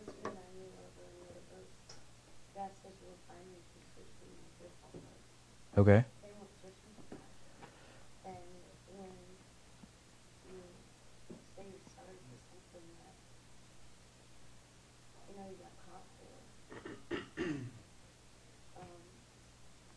this 0.00 0.14
reminded 0.24 0.56
me 0.56 0.68
of 0.80 0.88
another 1.04 1.44
verse. 1.52 1.68
God 2.56 2.70
says 2.82 2.92
you 3.02 3.08
will 3.08 3.20
find 3.28 3.44
me 3.52 3.60
consistent 3.76 4.32
and 4.32 4.48
fearful 4.56 4.88
heart. 5.04 5.20
Okay. 5.76 6.00
They 6.24 6.32
won't 6.32 6.48
listen 6.64 6.92
to 6.96 7.04
God. 7.12 7.28
And 8.24 8.40
when 8.96 9.12
you 10.48 10.64
say 11.56 11.64
you're 11.68 11.92
sorry 11.92 12.16
for 12.24 12.36
something 12.48 12.88
that, 13.00 13.16
you 15.28 15.34
know, 15.38 15.46
you 15.48 15.56
got 15.62 15.74
caught 15.86 16.04
for, 16.20 16.34
um, 18.76 19.02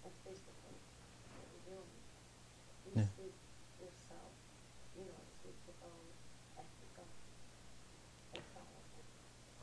that's 0.03 0.19
basically 0.23 0.75
what 1.35 1.45
you're 1.51 1.75
doing. 1.75 1.91
You 2.85 2.91
Yeah. 2.95 3.09
speak 3.13 3.35
yourself, 3.81 4.31
you 4.95 5.03
don't 5.11 5.27
speak 5.43 5.57
to 5.67 5.73
those 5.83 6.15
that 6.55 6.65
you 6.79 6.87
go. 6.95 7.03
That's 8.33 8.55
all 8.55 8.63
I 8.63 8.81
think. 8.95 9.05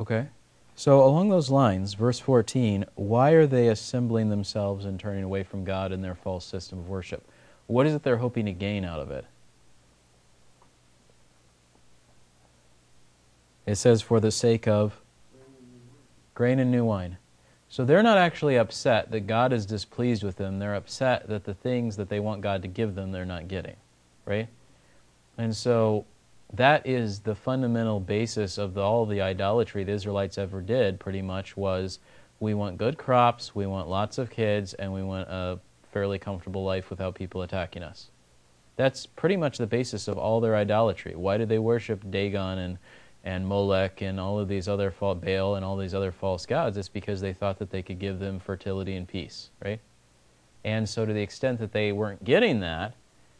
Okay. 0.03 0.27
So 0.75 1.05
along 1.05 1.29
those 1.29 1.49
lines, 1.49 1.95
verse 1.95 2.19
14, 2.19 2.87
why 2.97 3.31
are 3.31 3.47
they 3.47 3.69
assembling 3.69 4.31
themselves 4.31 4.85
and 4.85 4.99
turning 4.99 5.23
away 5.23 5.45
from 5.45 5.63
God 5.63 5.93
in 5.93 6.03
their 6.03 6.17
false 6.17 6.45
system 6.45 6.81
of 6.81 6.89
worship? 6.89 7.25
What 7.69 7.87
is 7.87 7.95
it 7.95 8.03
they're 8.03 8.17
hoping 8.17 8.47
to 8.47 8.53
gain 8.53 8.85
out 8.85 8.99
of 8.99 9.13
it? 9.13 9.25
It 13.65 13.77
says, 13.77 14.03
for 14.03 14.19
the 14.19 14.33
sake 14.33 14.67
of 14.67 15.01
grain 16.35 16.59
and 16.59 16.73
new 16.73 16.85
wine. 16.85 17.19
So 17.69 17.85
they're 17.85 18.03
not 18.03 18.19
actually 18.19 18.57
upset 18.57 19.13
that 19.13 19.29
God 19.29 19.53
is 19.53 19.67
displeased 19.67 20.25
with 20.25 20.35
them. 20.35 20.59
They're 20.59 20.75
upset 20.75 21.29
that 21.29 21.45
the 21.45 21.55
things 21.55 21.95
that 21.95 22.09
they 22.09 22.19
want 22.19 22.41
God 22.41 22.63
to 22.63 22.69
give 22.69 22.97
them, 22.97 23.13
they're 23.13 23.25
not 23.25 23.47
getting. 23.47 23.77
Right? 24.27 24.49
And 25.39 25.55
so 25.55 26.07
that 26.55 26.87
is 26.87 27.21
the 27.21 27.35
fundamental 27.35 27.99
basis 27.99 28.59
of 28.59 28.75
the, 28.75 28.81
all 28.83 29.07
the 29.07 29.21
idolatry 29.21 29.85
the 29.85 29.93
Israelites 29.93 30.37
ever 30.37 30.61
did, 30.61 31.01
pretty 31.01 31.23
much, 31.23 31.57
was 31.57 31.99
we 32.41 32.55
want 32.55 32.77
good 32.77 32.99
crops, 32.99 33.55
we 33.55 33.67
want 33.67 33.89
lots 33.89 34.19
of 34.19 34.29
kids, 34.29 34.75
and 34.75 34.93
we 34.93 35.03
want 35.03 35.29
a 35.29 35.59
fairly 35.93 36.19
comfortable 36.19 36.65
life 36.65 36.91
without 36.91 37.15
people 37.15 37.43
attacking 37.43 37.83
us. 37.83 38.11
That's 38.77 39.07
pretty 39.07 39.37
much 39.37 39.59
the 39.59 39.67
basis 39.67 40.09
of 40.09 40.19
all 40.19 40.41
their 40.41 40.57
idolatry. 40.57 41.15
Why 41.15 41.37
did 41.37 41.49
they 41.49 41.59
worship 41.59 42.11
Dagon 42.11 42.59
and, 42.59 42.79
and 43.25 43.47
Molech 43.47 44.03
and 44.03 44.19
all 44.19 44.39
of 44.39 44.49
these 44.49 44.69
other 44.69 44.91
false 44.91 45.19
Baal 45.23 45.57
and 45.57 45.65
all 45.65 45.77
these 45.77 45.95
other 45.95 46.11
false 46.11 46.47
gods? 46.47 46.77
It's 46.77 46.89
because 46.89 47.21
they 47.21 47.33
thought 47.33 47.59
that 47.59 47.71
they 47.71 47.83
could 47.83 47.99
give 47.99 48.19
them 48.19 48.41
fertility 48.41 48.97
and 48.97 49.07
peace, 49.07 49.51
right? 49.65 49.81
And 50.65 50.89
so, 50.89 51.05
to 51.05 51.13
the 51.13 51.21
extent 51.21 51.59
that 51.61 51.73
they 51.73 51.93
weren't 51.93 52.25
getting 52.25 52.61
that, 52.61 52.95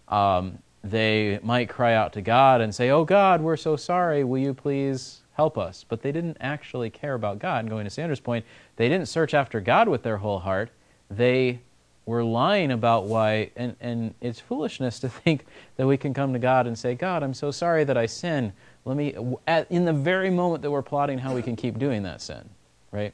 um, 0.09 0.59
they 0.85 1.39
might 1.43 1.69
cry 1.69 1.95
out 1.95 2.13
to 2.15 2.23
God 2.23 2.61
and 2.61 2.75
say, 2.75 2.91
Oh 2.91 3.05
God, 3.05 3.41
we're 3.41 3.57
so 3.57 3.77
sorry, 3.77 4.25
will 4.25 4.39
you 4.39 4.55
please 4.55 5.23
help 5.35 5.57
us? 5.57 5.85
But 5.89 6.03
they 6.03 6.13
didn't 6.13 6.37
actually 6.41 6.91
care 6.91 7.15
about 7.15 7.39
God. 7.39 7.61
And 7.61 7.71
going 7.71 7.85
to 7.85 7.91
Sandra's 7.91 8.21
point, 8.21 8.45
they 8.77 8.89
didn't 8.89 9.07
search 9.07 9.35
after 9.35 9.61
God 9.61 9.89
with 9.89 10.03
their 10.03 10.19
whole 10.19 10.41
heart. 10.41 10.71
They 11.11 11.61
were 12.05 12.25
lying 12.25 12.73
about 12.73 13.05
why, 13.05 13.51
and, 13.55 13.77
and 13.81 14.15
it's 14.21 14.41
foolishness 14.41 14.99
to 15.01 15.09
think 15.09 15.47
that 15.77 15.87
we 15.87 15.97
can 15.97 16.13
come 16.13 16.33
to 16.33 16.39
God 16.39 16.67
and 16.67 16.77
say, 16.77 16.95
God, 16.95 17.23
I'm 17.23 17.35
so 17.35 17.51
sorry 17.51 17.85
that 17.85 17.97
I 17.97 18.07
sin. 18.07 18.53
Let 18.85 18.97
me, 18.97 19.15
at, 19.47 19.71
in 19.71 19.85
the 19.85 19.93
very 19.93 20.31
moment 20.31 20.63
that 20.63 20.71
we're 20.71 20.83
plotting 20.83 21.19
how 21.19 21.35
we 21.35 21.43
can 21.43 21.55
keep 21.55 21.79
doing 21.79 22.03
that 22.03 22.21
sin, 22.21 22.49
right? 22.91 23.13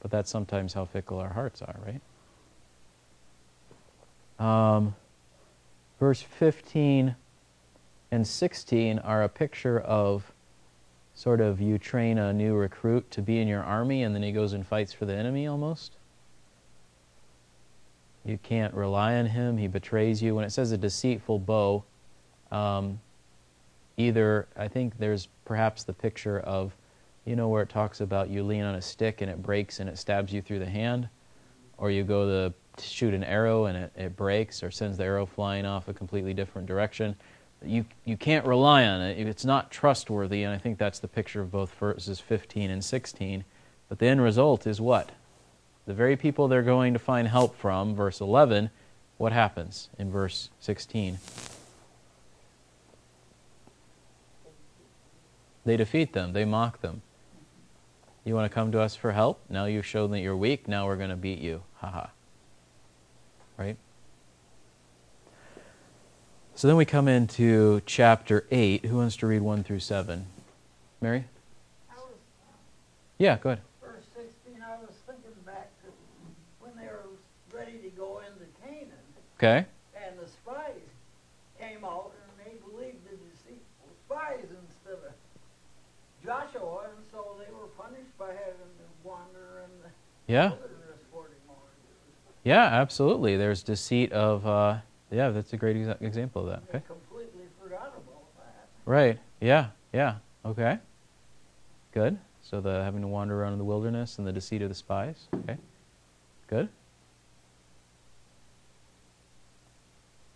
But 0.00 0.12
that's 0.12 0.30
sometimes 0.30 0.72
how 0.72 0.84
fickle 0.84 1.18
our 1.18 1.32
hearts 1.32 1.62
are, 1.62 1.74
right? 1.84 2.00
Um, 4.38 4.94
verse 5.98 6.22
15 6.22 7.16
and 8.10 8.26
16 8.26 8.98
are 9.00 9.22
a 9.22 9.28
picture 9.28 9.80
of 9.80 10.32
sort 11.14 11.40
of 11.40 11.60
you 11.60 11.78
train 11.78 12.18
a 12.18 12.32
new 12.32 12.54
recruit 12.54 13.10
to 13.10 13.22
be 13.22 13.40
in 13.40 13.48
your 13.48 13.62
army 13.62 14.02
and 14.02 14.14
then 14.14 14.22
he 14.22 14.32
goes 14.32 14.52
and 14.52 14.66
fights 14.66 14.92
for 14.92 15.06
the 15.06 15.14
enemy 15.14 15.46
almost. 15.46 15.96
You 18.24 18.38
can't 18.42 18.74
rely 18.74 19.14
on 19.14 19.26
him, 19.26 19.56
he 19.56 19.68
betrays 19.68 20.20
you. 20.20 20.34
When 20.34 20.44
it 20.44 20.50
says 20.50 20.72
a 20.72 20.76
deceitful 20.76 21.38
bow, 21.38 21.84
um, 22.50 23.00
either, 23.96 24.48
I 24.56 24.68
think 24.68 24.98
there's 24.98 25.28
perhaps 25.44 25.84
the 25.84 25.92
picture 25.92 26.40
of, 26.40 26.74
you 27.24 27.36
know, 27.36 27.48
where 27.48 27.62
it 27.62 27.68
talks 27.68 28.00
about 28.00 28.28
you 28.28 28.42
lean 28.42 28.64
on 28.64 28.74
a 28.74 28.82
stick 28.82 29.20
and 29.20 29.30
it 29.30 29.42
breaks 29.42 29.80
and 29.80 29.88
it 29.88 29.96
stabs 29.96 30.32
you 30.32 30.42
through 30.42 30.58
the 30.58 30.68
hand, 30.68 31.08
or 31.78 31.90
you 31.90 32.02
go 32.02 32.26
to 32.26 32.54
shoot 32.80 33.14
an 33.14 33.24
arrow 33.24 33.66
and 33.66 33.76
it, 33.76 33.92
it 33.96 34.16
breaks 34.16 34.62
or 34.62 34.70
sends 34.70 34.96
the 34.96 35.04
arrow 35.04 35.26
flying 35.26 35.66
off 35.66 35.88
a 35.88 35.94
completely 35.94 36.34
different 36.34 36.66
direction. 36.66 37.16
You, 37.64 37.84
you 38.04 38.16
can't 38.16 38.46
rely 38.46 38.84
on 38.84 39.00
it. 39.00 39.26
It's 39.26 39.44
not 39.44 39.70
trustworthy, 39.70 40.42
and 40.42 40.52
I 40.52 40.58
think 40.58 40.78
that's 40.78 40.98
the 40.98 41.08
picture 41.08 41.40
of 41.40 41.50
both 41.50 41.72
verses 41.74 42.20
15 42.20 42.70
and 42.70 42.84
16. 42.84 43.44
But 43.88 43.98
the 43.98 44.06
end 44.06 44.22
result 44.22 44.66
is 44.66 44.80
what? 44.80 45.10
The 45.86 45.94
very 45.94 46.16
people 46.16 46.48
they're 46.48 46.62
going 46.62 46.92
to 46.92 46.98
find 46.98 47.28
help 47.28 47.56
from, 47.56 47.94
verse 47.94 48.20
11, 48.20 48.70
what 49.18 49.32
happens 49.32 49.88
in 49.98 50.10
verse 50.10 50.50
16? 50.60 51.18
They 55.64 55.76
defeat 55.76 56.12
them, 56.12 56.32
they 56.32 56.44
mock 56.44 56.80
them. 56.80 57.02
You 58.24 58.34
want 58.34 58.50
to 58.50 58.54
come 58.54 58.72
to 58.72 58.80
us 58.80 58.96
for 58.96 59.12
help? 59.12 59.40
Now 59.48 59.66
you've 59.66 59.86
shown 59.86 60.10
that 60.10 60.20
you're 60.20 60.36
weak, 60.36 60.68
now 60.68 60.86
we're 60.86 60.96
going 60.96 61.10
to 61.10 61.16
beat 61.16 61.38
you. 61.38 61.62
Ha 61.76 61.88
ha. 61.88 62.10
Right? 63.58 63.76
So 66.54 66.68
then 66.68 66.76
we 66.76 66.84
come 66.84 67.08
into 67.08 67.82
chapter 67.86 68.46
8. 68.50 68.86
Who 68.86 68.96
wants 68.96 69.16
to 69.16 69.26
read 69.26 69.42
1 69.42 69.62
through 69.64 69.80
7? 69.80 70.26
Mary? 71.00 71.24
Was, 71.90 71.98
Yeah, 73.18 73.36
go 73.38 73.50
ahead. 73.50 73.62
verse 73.82 74.04
sixteen, 74.14 74.62
I 74.62 74.76
was 74.80 74.96
thinking 75.06 75.36
back 75.44 75.68
to 75.84 75.92
when 76.60 76.72
they 76.76 76.88
were 76.88 77.12
ready 77.52 77.78
to 77.78 77.90
go 77.90 78.20
into 78.20 78.44
Canaan, 78.64 78.88
Okay. 79.36 79.66
and 79.94 80.18
the 80.18 80.26
spies 80.28 80.88
came 81.60 81.84
out, 81.84 82.12
and 82.24 82.32
they 82.46 82.56
believed 82.64 83.04
the 83.04 83.16
deceitful 83.16 83.88
spies 84.08 84.44
instead 84.48 85.04
of 85.04 85.12
Joshua, 86.24 86.88
and 86.88 87.04
so 87.12 87.36
they 87.38 87.52
were 87.52 87.68
punished 87.76 88.16
by 88.18 88.32
having 88.32 88.72
to 88.80 88.86
wander 89.04 89.64
in 89.68 89.70
the 89.82 90.32
Yeah. 90.32 90.48
wilderness 90.56 91.00
forty 91.12 91.36
more 91.46 91.56
years. 91.84 92.16
Yeah, 92.46 92.62
absolutely. 92.62 93.36
There's 93.36 93.64
deceit 93.64 94.12
of, 94.12 94.46
uh, 94.46 94.78
yeah, 95.10 95.30
that's 95.30 95.52
a 95.52 95.56
great 95.56 95.76
exa- 95.76 96.00
example 96.00 96.42
of 96.42 96.48
that. 96.48 96.62
Okay. 96.68 96.84
completely 96.86 97.42
forgot 97.60 97.92
about 97.96 98.36
that. 98.36 98.68
Right. 98.84 99.18
Yeah, 99.40 99.70
yeah. 99.92 100.18
Okay. 100.44 100.78
Good. 101.92 102.18
So 102.42 102.60
the 102.60 102.84
having 102.84 103.00
to 103.00 103.08
wander 103.08 103.42
around 103.42 103.54
in 103.54 103.58
the 103.58 103.64
wilderness 103.64 104.18
and 104.18 104.26
the 104.28 104.32
deceit 104.32 104.62
of 104.62 104.68
the 104.68 104.76
spies. 104.76 105.26
Okay. 105.34 105.56
Good. 106.46 106.68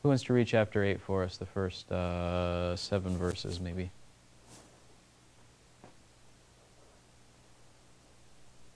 Who 0.03 0.09
wants 0.09 0.25
to 0.25 0.33
read 0.33 0.49
chapter 0.49 0.83
8 0.83 1.01
for 1.01 1.23
us, 1.23 1.37
the 1.37 1.47
first 1.47 1.93
uh, 1.93 2.75
seven 2.75 3.17
verses, 3.17 3.61
maybe? 3.61 3.93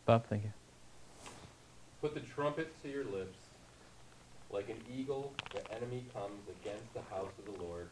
Bob, 0.06 0.24
thank 0.28 0.44
you. 0.44 0.52
Put 2.04 2.12
the 2.12 2.20
trumpet 2.20 2.68
to 2.82 2.90
your 2.90 3.04
lips. 3.04 3.38
Like 4.50 4.68
an 4.68 4.76
eagle, 4.94 5.32
the 5.54 5.62
enemy 5.74 6.04
comes 6.12 6.42
against 6.60 6.92
the 6.92 7.00
house 7.00 7.32
of 7.38 7.46
the 7.46 7.64
Lord, 7.64 7.88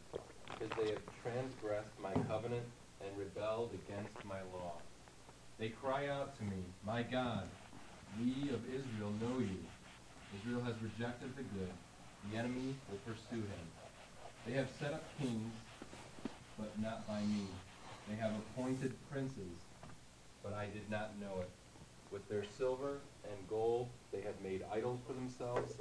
because 0.50 0.68
they 0.76 0.90
have 0.90 1.00
transgressed 1.22 1.98
my 1.98 2.12
covenant 2.28 2.66
and 3.00 3.08
rebelled 3.16 3.70
against 3.72 4.12
my 4.26 4.42
law. 4.52 4.74
They 5.58 5.70
cry 5.70 6.08
out 6.08 6.36
to 6.36 6.44
me, 6.44 6.60
My 6.84 7.02
God, 7.02 7.44
we 8.20 8.50
of 8.50 8.60
Israel 8.68 9.14
know 9.18 9.38
you. 9.38 9.56
Israel 10.38 10.62
has 10.62 10.74
rejected 10.82 11.34
the 11.34 11.44
good. 11.44 11.72
The 12.30 12.36
enemy 12.36 12.74
will 12.90 13.00
pursue 13.06 13.40
him. 13.40 13.66
They 14.46 14.52
have 14.52 14.68
set 14.78 14.92
up 14.92 15.04
kings, 15.18 15.54
but 16.58 16.78
not 16.82 17.08
by 17.08 17.20
me. 17.20 17.46
They 18.10 18.16
have 18.16 18.32
appointed 18.32 18.92
princes, 19.10 19.56
but 20.44 20.52
I 20.52 20.66
did 20.66 20.90
not 20.90 21.18
know 21.18 21.40
it. 21.40 21.48
With 22.12 22.28
their 22.28 22.44
silver 22.58 23.00
and 23.24 23.48
gold 23.48 23.88
they 24.12 24.20
have 24.20 24.38
made 24.42 24.62
idols 24.70 25.00
for 25.06 25.14
themselves, 25.14 25.74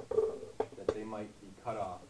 that 0.78 0.88
they 0.94 1.04
might 1.04 1.38
be 1.42 1.48
cut 1.62 1.76
off. 1.76 2.00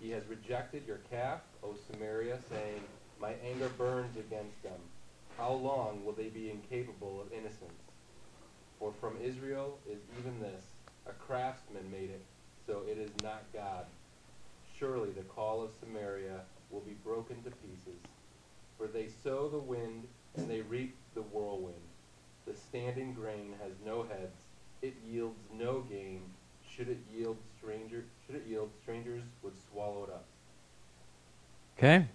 He 0.00 0.10
has 0.10 0.26
rejected 0.26 0.84
your 0.84 0.98
calf, 1.10 1.42
O 1.62 1.76
Samaria, 1.76 2.40
saying, 2.50 2.82
My 3.20 3.34
anger 3.48 3.68
burns 3.78 4.16
against 4.16 4.60
them. 4.64 4.80
How 5.38 5.52
long 5.52 6.04
will 6.04 6.12
they 6.12 6.28
be 6.28 6.50
incapable 6.50 7.20
of 7.20 7.32
innocence. 7.32 7.82
For 8.80 8.92
from 9.00 9.16
Israel 9.22 9.78
is 9.88 10.00
even 10.18 10.40
this, 10.40 10.64
a 11.06 11.12
craftsman 11.12 11.90
made 11.90 12.10
it, 12.10 12.24
so 12.66 12.82
it 12.88 12.98
is 12.98 13.10
not 13.22 13.44
God. 13.52 13.86
Surely 14.76 15.10
the 15.10 15.22
call 15.22 15.62
of 15.62 15.70
Samaria 15.80 16.40
will 16.70 16.80
be 16.80 16.94
broken 17.04 17.42
to 17.44 17.50
pieces. 17.50 18.00
For 18.76 18.88
they 18.88 19.08
sow 19.08 19.48
the 19.48 19.58
wind 19.58 20.08
and 20.36 20.50
they 20.50 20.62
reap 20.62 20.96
the 21.14 21.22
whirlwind. 21.22 21.85
The 22.46 22.54
standing 22.54 23.12
grain 23.12 23.54
has 23.62 23.72
no 23.84 24.04
heads; 24.04 24.36
it 24.82 24.94
yields 25.08 25.40
no 25.52 25.80
gain. 25.80 26.22
Should 26.68 26.88
it 26.88 26.98
yield 27.12 27.36
stranger, 27.58 28.04
should 28.26 28.36
it 28.36 28.44
yield, 28.48 28.70
strangers 28.82 29.22
would 29.42 29.54
swallow 29.70 30.04
it 30.04 30.10
up. 30.10 30.24
Okay? 31.76 32.06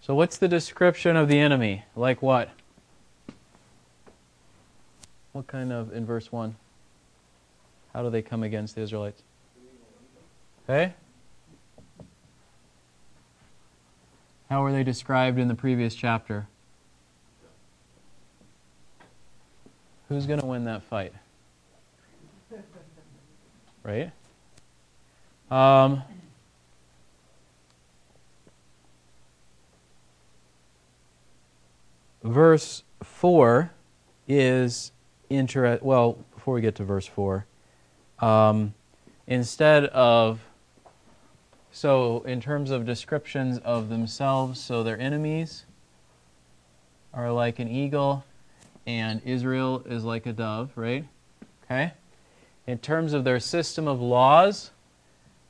So, 0.00 0.14
what's 0.14 0.38
the 0.38 0.48
description 0.48 1.16
of 1.16 1.28
the 1.28 1.38
enemy? 1.38 1.84
Like 1.94 2.20
what? 2.20 2.50
What 5.32 5.46
kind 5.46 5.72
of, 5.72 5.92
in 5.92 6.06
verse 6.06 6.30
1? 6.30 6.56
How 7.92 8.02
do 8.02 8.10
they 8.10 8.22
come 8.22 8.42
against 8.42 8.74
the 8.74 8.82
Israelites? 8.82 9.22
Okay? 10.64 10.94
How 14.48 14.62
were 14.62 14.72
they 14.72 14.84
described 14.84 15.38
in 15.38 15.48
the 15.48 15.54
previous 15.54 15.94
chapter? 15.94 16.46
Who's 20.08 20.26
going 20.26 20.40
to 20.40 20.46
win 20.46 20.64
that 20.64 20.82
fight? 20.84 21.12
Right? 23.82 24.10
Um, 25.50 26.02
verse 32.22 32.82
4 33.02 33.70
is 34.28 34.92
interest. 35.30 35.82
Well, 35.82 36.18
before 36.34 36.54
we 36.54 36.60
get 36.60 36.74
to 36.76 36.84
verse 36.84 37.06
4, 37.06 37.46
um, 38.20 38.74
instead 39.26 39.86
of 39.86 40.40
so 41.70 42.22
in 42.22 42.40
terms 42.40 42.70
of 42.70 42.86
descriptions 42.86 43.58
of 43.58 43.88
themselves, 43.90 44.58
so 44.58 44.82
their 44.82 44.98
enemies 44.98 45.66
are 47.12 47.30
like 47.30 47.58
an 47.58 47.68
eagle, 47.68 48.24
and 48.86 49.20
Israel 49.24 49.82
is 49.86 50.04
like 50.04 50.26
a 50.26 50.32
dove, 50.32 50.70
right? 50.76 51.04
Okay. 51.64 51.92
In 52.66 52.78
terms 52.78 53.12
of 53.12 53.24
their 53.24 53.40
system 53.40 53.88
of 53.88 54.00
laws, 54.00 54.70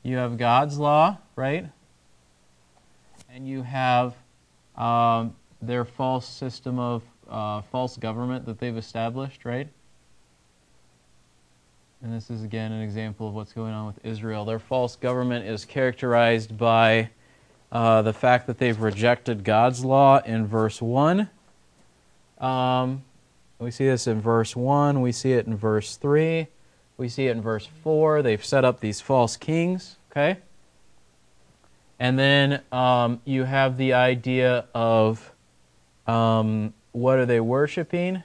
you 0.02 0.16
have 0.16 0.38
God's 0.38 0.78
law, 0.78 1.18
right? 1.34 1.66
And 3.30 3.46
you 3.46 3.62
have 3.62 4.14
um, 4.76 5.34
their 5.60 5.84
false 5.84 6.26
system 6.26 6.78
of 6.78 7.02
uh, 7.28 7.62
false 7.62 7.96
government 7.96 8.46
that 8.46 8.58
they've 8.58 8.76
established, 8.76 9.44
right? 9.44 9.68
And 12.02 12.12
this 12.12 12.30
is 12.30 12.42
again 12.44 12.72
an 12.72 12.82
example 12.82 13.28
of 13.28 13.34
what's 13.34 13.52
going 13.52 13.72
on 13.72 13.86
with 13.86 13.98
Israel. 14.04 14.44
Their 14.44 14.58
false 14.58 14.96
government 14.96 15.46
is 15.46 15.64
characterized 15.64 16.56
by 16.56 17.10
uh, 17.72 18.02
the 18.02 18.12
fact 18.12 18.46
that 18.46 18.58
they've 18.58 18.80
rejected 18.80 19.42
God's 19.42 19.84
law 19.84 20.20
in 20.24 20.46
verse 20.46 20.80
1. 20.80 21.28
Um, 22.38 23.02
we 23.58 23.70
see 23.70 23.86
this 23.86 24.06
in 24.06 24.20
verse 24.20 24.54
1, 24.54 25.00
we 25.00 25.12
see 25.12 25.32
it 25.32 25.46
in 25.46 25.56
verse 25.56 25.96
3, 25.96 26.46
we 26.98 27.08
see 27.08 27.28
it 27.28 27.32
in 27.32 27.42
verse 27.42 27.68
4. 27.82 28.22
They've 28.22 28.44
set 28.44 28.64
up 28.64 28.80
these 28.80 29.00
false 29.00 29.36
kings, 29.36 29.96
okay? 30.10 30.38
And 31.98 32.18
then 32.18 32.62
um, 32.72 33.20
you 33.24 33.44
have 33.44 33.76
the 33.76 33.94
idea 33.94 34.66
of 34.74 35.32
um, 36.06 36.74
what 36.92 37.18
are 37.18 37.26
they 37.26 37.40
worshiping? 37.40 38.22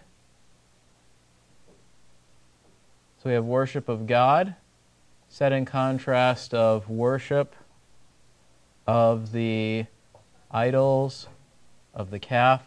So 3.21 3.29
we 3.29 3.33
have 3.33 3.45
worship 3.45 3.87
of 3.87 4.07
God, 4.07 4.55
set 5.29 5.51
in 5.51 5.63
contrast 5.63 6.53
of 6.53 6.89
worship 6.89 7.55
of 8.87 9.31
the 9.31 9.85
idols, 10.49 11.27
of 11.93 12.09
the 12.09 12.19
calf. 12.19 12.63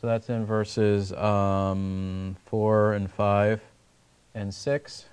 So 0.00 0.06
that's 0.06 0.30
in 0.30 0.46
verses 0.46 1.12
um, 1.12 2.34
4 2.46 2.94
and 2.94 3.10
5 3.10 3.60
and 4.34 4.54
6. 4.54 5.04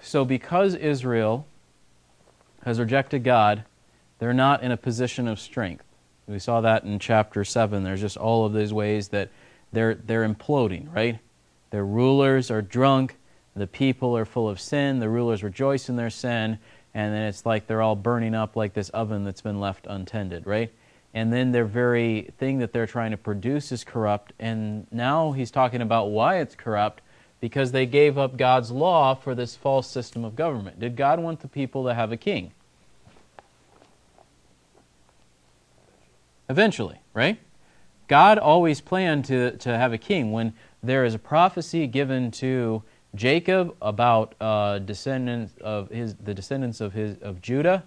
So 0.00 0.24
because 0.24 0.76
Israel 0.76 1.44
has 2.62 2.78
rejected 2.78 3.24
God, 3.24 3.64
they're 4.20 4.32
not 4.32 4.62
in 4.62 4.70
a 4.70 4.76
position 4.76 5.26
of 5.26 5.40
strength. 5.40 5.82
We 6.28 6.38
saw 6.38 6.60
that 6.60 6.84
in 6.84 7.00
chapter 7.00 7.44
7. 7.44 7.82
There's 7.82 8.00
just 8.00 8.16
all 8.16 8.46
of 8.46 8.52
these 8.52 8.72
ways 8.72 9.08
that 9.08 9.30
they're, 9.72 9.96
they're 9.96 10.28
imploding, 10.28 10.94
right? 10.94 11.18
Their 11.70 11.84
rulers 11.84 12.48
are 12.48 12.62
drunk, 12.62 13.16
the 13.56 13.66
people 13.66 14.16
are 14.16 14.24
full 14.24 14.48
of 14.48 14.60
sin, 14.60 15.00
the 15.00 15.08
rulers 15.08 15.42
rejoice 15.42 15.88
in 15.88 15.96
their 15.96 16.10
sin, 16.10 16.58
and 16.96 17.12
then 17.12 17.24
it's 17.24 17.44
like 17.44 17.66
they're 17.66 17.82
all 17.82 17.94
burning 17.94 18.34
up 18.34 18.56
like 18.56 18.72
this 18.72 18.88
oven 18.88 19.22
that's 19.22 19.42
been 19.42 19.60
left 19.60 19.86
untended, 19.86 20.46
right? 20.46 20.72
And 21.12 21.30
then 21.30 21.52
their 21.52 21.66
very 21.66 22.30
thing 22.38 22.60
that 22.60 22.72
they're 22.72 22.86
trying 22.86 23.10
to 23.10 23.18
produce 23.18 23.70
is 23.70 23.84
corrupt, 23.84 24.32
and 24.38 24.86
now 24.90 25.32
he's 25.32 25.50
talking 25.50 25.82
about 25.82 26.06
why 26.06 26.38
it's 26.38 26.54
corrupt 26.54 27.02
because 27.38 27.72
they 27.72 27.84
gave 27.84 28.16
up 28.16 28.38
God's 28.38 28.70
law 28.70 29.14
for 29.14 29.34
this 29.34 29.54
false 29.54 29.86
system 29.86 30.24
of 30.24 30.36
government. 30.36 30.80
Did 30.80 30.96
God 30.96 31.20
want 31.20 31.40
the 31.40 31.48
people 31.48 31.84
to 31.84 31.92
have 31.92 32.12
a 32.12 32.16
king? 32.16 32.52
Eventually, 36.48 37.02
right? 37.12 37.38
God 38.08 38.38
always 38.38 38.80
planned 38.80 39.26
to, 39.26 39.58
to 39.58 39.76
have 39.76 39.92
a 39.92 39.98
king. 39.98 40.32
When 40.32 40.54
there 40.82 41.04
is 41.04 41.14
a 41.14 41.18
prophecy 41.18 41.86
given 41.86 42.30
to 42.30 42.82
Jacob 43.16 43.74
about 43.82 44.34
uh, 44.40 44.78
descendants 44.78 45.54
of 45.60 45.90
his, 45.90 46.14
the 46.14 46.34
descendants 46.34 46.80
of 46.80 46.92
his 46.92 47.18
of 47.18 47.40
Judah, 47.42 47.84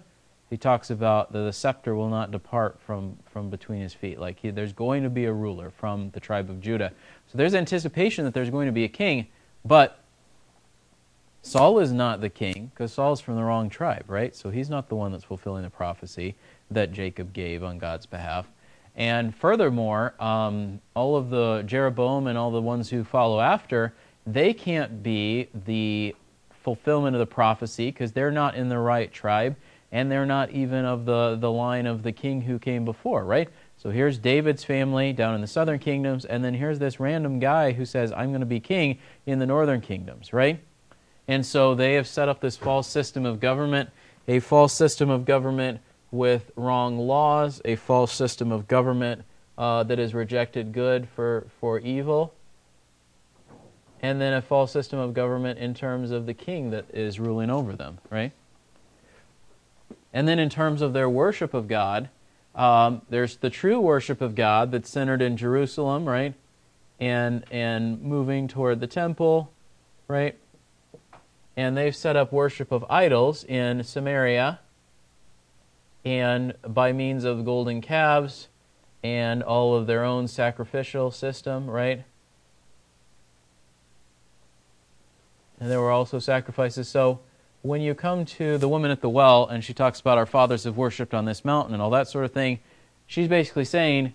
he 0.50 0.56
talks 0.56 0.90
about 0.90 1.32
that 1.32 1.38
the 1.38 1.52
scepter 1.52 1.94
will 1.94 2.08
not 2.08 2.32
depart 2.32 2.80
from, 2.80 3.16
from 3.24 3.50
between 3.50 3.80
his 3.80 3.94
feet. 3.94 4.18
Like 4.18 4.40
he, 4.40 4.50
there's 4.50 4.72
going 4.72 5.04
to 5.04 5.10
be 5.10 5.26
a 5.26 5.32
ruler 5.32 5.70
from 5.70 6.10
the 6.10 6.20
tribe 6.20 6.50
of 6.50 6.60
Judah. 6.60 6.92
So 7.28 7.38
there's 7.38 7.54
anticipation 7.54 8.24
that 8.24 8.34
there's 8.34 8.50
going 8.50 8.66
to 8.66 8.72
be 8.72 8.84
a 8.84 8.88
king, 8.88 9.28
but 9.64 10.00
Saul 11.42 11.78
is 11.78 11.92
not 11.92 12.20
the 12.20 12.28
king 12.28 12.70
because 12.74 12.92
Saul's 12.92 13.20
from 13.20 13.36
the 13.36 13.44
wrong 13.44 13.70
tribe, 13.70 14.04
right? 14.08 14.34
So 14.34 14.50
he's 14.50 14.68
not 14.68 14.88
the 14.88 14.96
one 14.96 15.12
that's 15.12 15.24
fulfilling 15.24 15.62
the 15.62 15.70
prophecy 15.70 16.34
that 16.70 16.92
Jacob 16.92 17.32
gave 17.32 17.62
on 17.62 17.78
God's 17.78 18.06
behalf. 18.06 18.46
And 18.96 19.34
furthermore, 19.34 20.14
um, 20.20 20.80
all 20.94 21.16
of 21.16 21.30
the 21.30 21.62
Jeroboam 21.62 22.26
and 22.26 22.36
all 22.36 22.50
the 22.50 22.60
ones 22.60 22.90
who 22.90 23.04
follow 23.04 23.40
after, 23.40 23.94
they 24.26 24.52
can't 24.52 25.02
be 25.02 25.48
the 25.66 26.14
fulfillment 26.62 27.16
of 27.16 27.20
the 27.20 27.26
prophecy 27.26 27.90
because 27.90 28.12
they're 28.12 28.30
not 28.30 28.54
in 28.54 28.68
the 28.68 28.78
right 28.78 29.12
tribe 29.12 29.56
and 29.92 30.10
they're 30.10 30.26
not 30.26 30.50
even 30.50 30.84
of 30.84 31.04
the, 31.04 31.36
the 31.40 31.50
line 31.50 31.86
of 31.86 32.02
the 32.02 32.12
king 32.12 32.42
who 32.42 32.58
came 32.58 32.84
before, 32.84 33.24
right? 33.24 33.48
So 33.76 33.90
here's 33.90 34.18
David's 34.18 34.62
family 34.62 35.12
down 35.12 35.34
in 35.34 35.40
the 35.40 35.46
southern 35.46 35.78
kingdoms, 35.78 36.24
and 36.24 36.44
then 36.44 36.54
here's 36.54 36.78
this 36.78 37.00
random 37.00 37.40
guy 37.40 37.72
who 37.72 37.84
says, 37.84 38.12
I'm 38.12 38.28
going 38.28 38.40
to 38.40 38.46
be 38.46 38.60
king 38.60 38.98
in 39.26 39.38
the 39.38 39.46
northern 39.46 39.80
kingdoms, 39.80 40.32
right? 40.32 40.60
And 41.26 41.44
so 41.44 41.74
they 41.74 41.94
have 41.94 42.06
set 42.06 42.28
up 42.28 42.40
this 42.40 42.56
false 42.56 42.86
system 42.86 43.24
of 43.26 43.40
government, 43.40 43.90
a 44.28 44.40
false 44.40 44.72
system 44.72 45.10
of 45.10 45.24
government 45.24 45.80
with 46.10 46.50
wrong 46.56 46.98
laws, 46.98 47.60
a 47.64 47.76
false 47.76 48.12
system 48.12 48.52
of 48.52 48.68
government 48.68 49.22
uh, 49.56 49.82
that 49.84 49.98
has 49.98 50.14
rejected 50.14 50.72
good 50.72 51.08
for, 51.08 51.46
for 51.60 51.78
evil, 51.80 52.34
and 54.02 54.20
then 54.20 54.32
a 54.32 54.42
false 54.42 54.72
system 54.72 54.98
of 54.98 55.14
government 55.14 55.58
in 55.58 55.74
terms 55.74 56.10
of 56.10 56.26
the 56.26 56.34
king 56.34 56.70
that 56.70 56.86
is 56.92 57.20
ruling 57.20 57.50
over 57.50 57.74
them, 57.74 57.98
right? 58.10 58.32
And 60.12 60.26
then 60.26 60.38
in 60.38 60.48
terms 60.48 60.82
of 60.82 60.92
their 60.92 61.08
worship 61.08 61.54
of 61.54 61.68
God, 61.68 62.08
um, 62.54 63.02
there's 63.10 63.36
the 63.36 63.50
true 63.50 63.78
worship 63.78 64.20
of 64.20 64.34
God 64.34 64.72
that's 64.72 64.90
centered 64.90 65.22
in 65.22 65.36
Jerusalem, 65.36 66.08
right? 66.08 66.34
And, 66.98 67.44
and 67.50 68.02
moving 68.02 68.48
toward 68.48 68.80
the 68.80 68.86
temple, 68.86 69.52
right? 70.08 70.36
And 71.56 71.76
they've 71.76 71.94
set 71.94 72.16
up 72.16 72.32
worship 72.32 72.72
of 72.72 72.84
idols 72.90 73.44
in 73.44 73.84
Samaria 73.84 74.60
and 76.04 76.54
by 76.66 76.92
means 76.92 77.24
of 77.24 77.44
golden 77.44 77.80
calves 77.80 78.48
and 79.02 79.42
all 79.42 79.74
of 79.74 79.86
their 79.86 80.04
own 80.04 80.26
sacrificial 80.26 81.10
system, 81.10 81.68
right? 81.68 82.04
And 85.60 85.70
there 85.70 85.80
were 85.80 85.90
also 85.90 86.18
sacrifices. 86.18 86.88
So 86.88 87.20
when 87.62 87.82
you 87.82 87.94
come 87.94 88.24
to 88.24 88.58
the 88.58 88.68
woman 88.68 88.90
at 88.90 89.02
the 89.02 89.08
well 89.08 89.46
and 89.46 89.62
she 89.62 89.74
talks 89.74 90.00
about 90.00 90.18
our 90.18 90.26
fathers 90.26 90.64
have 90.64 90.76
worshipped 90.76 91.14
on 91.14 91.26
this 91.26 91.44
mountain 91.44 91.74
and 91.74 91.82
all 91.82 91.90
that 91.90 92.08
sort 92.08 92.24
of 92.24 92.32
thing, 92.32 92.58
she's 93.06 93.28
basically 93.28 93.66
saying 93.66 94.14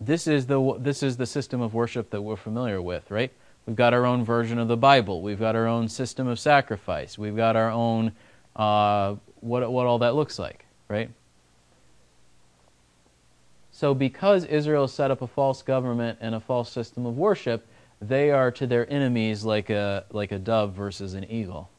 this 0.00 0.26
is 0.26 0.46
the 0.46 0.76
this 0.78 1.02
is 1.02 1.16
the 1.16 1.26
system 1.26 1.60
of 1.60 1.74
worship 1.74 2.10
that 2.10 2.22
we're 2.22 2.36
familiar 2.36 2.80
with, 2.80 3.10
right? 3.10 3.32
We've 3.66 3.76
got 3.76 3.92
our 3.92 4.06
own 4.06 4.24
version 4.24 4.58
of 4.58 4.68
the 4.68 4.76
Bible. 4.76 5.20
We've 5.20 5.38
got 5.38 5.56
our 5.56 5.66
own 5.66 5.88
system 5.88 6.26
of 6.28 6.38
sacrifice. 6.38 7.18
We've 7.18 7.36
got 7.36 7.56
our 7.56 7.70
own 7.70 8.12
uh, 8.56 9.16
what 9.40 9.70
what 9.70 9.86
all 9.86 9.98
that 9.98 10.14
looks 10.14 10.38
like 10.38 10.64
right? 10.90 11.08
So, 13.70 13.94
because 13.94 14.44
Israel 14.44 14.88
set 14.88 15.10
up 15.10 15.22
a 15.22 15.26
false 15.26 15.62
government 15.62 16.18
and 16.20 16.34
a 16.34 16.40
false 16.40 16.70
system 16.70 17.06
of 17.06 17.16
worship, 17.16 17.66
they 18.00 18.30
are 18.30 18.50
to 18.52 18.66
their 18.66 18.90
enemies 18.90 19.44
like 19.44 19.70
a, 19.70 20.04
like 20.10 20.32
a 20.32 20.38
dove 20.38 20.72
versus 20.72 21.14
an 21.14 21.24
eagle. 21.30 21.70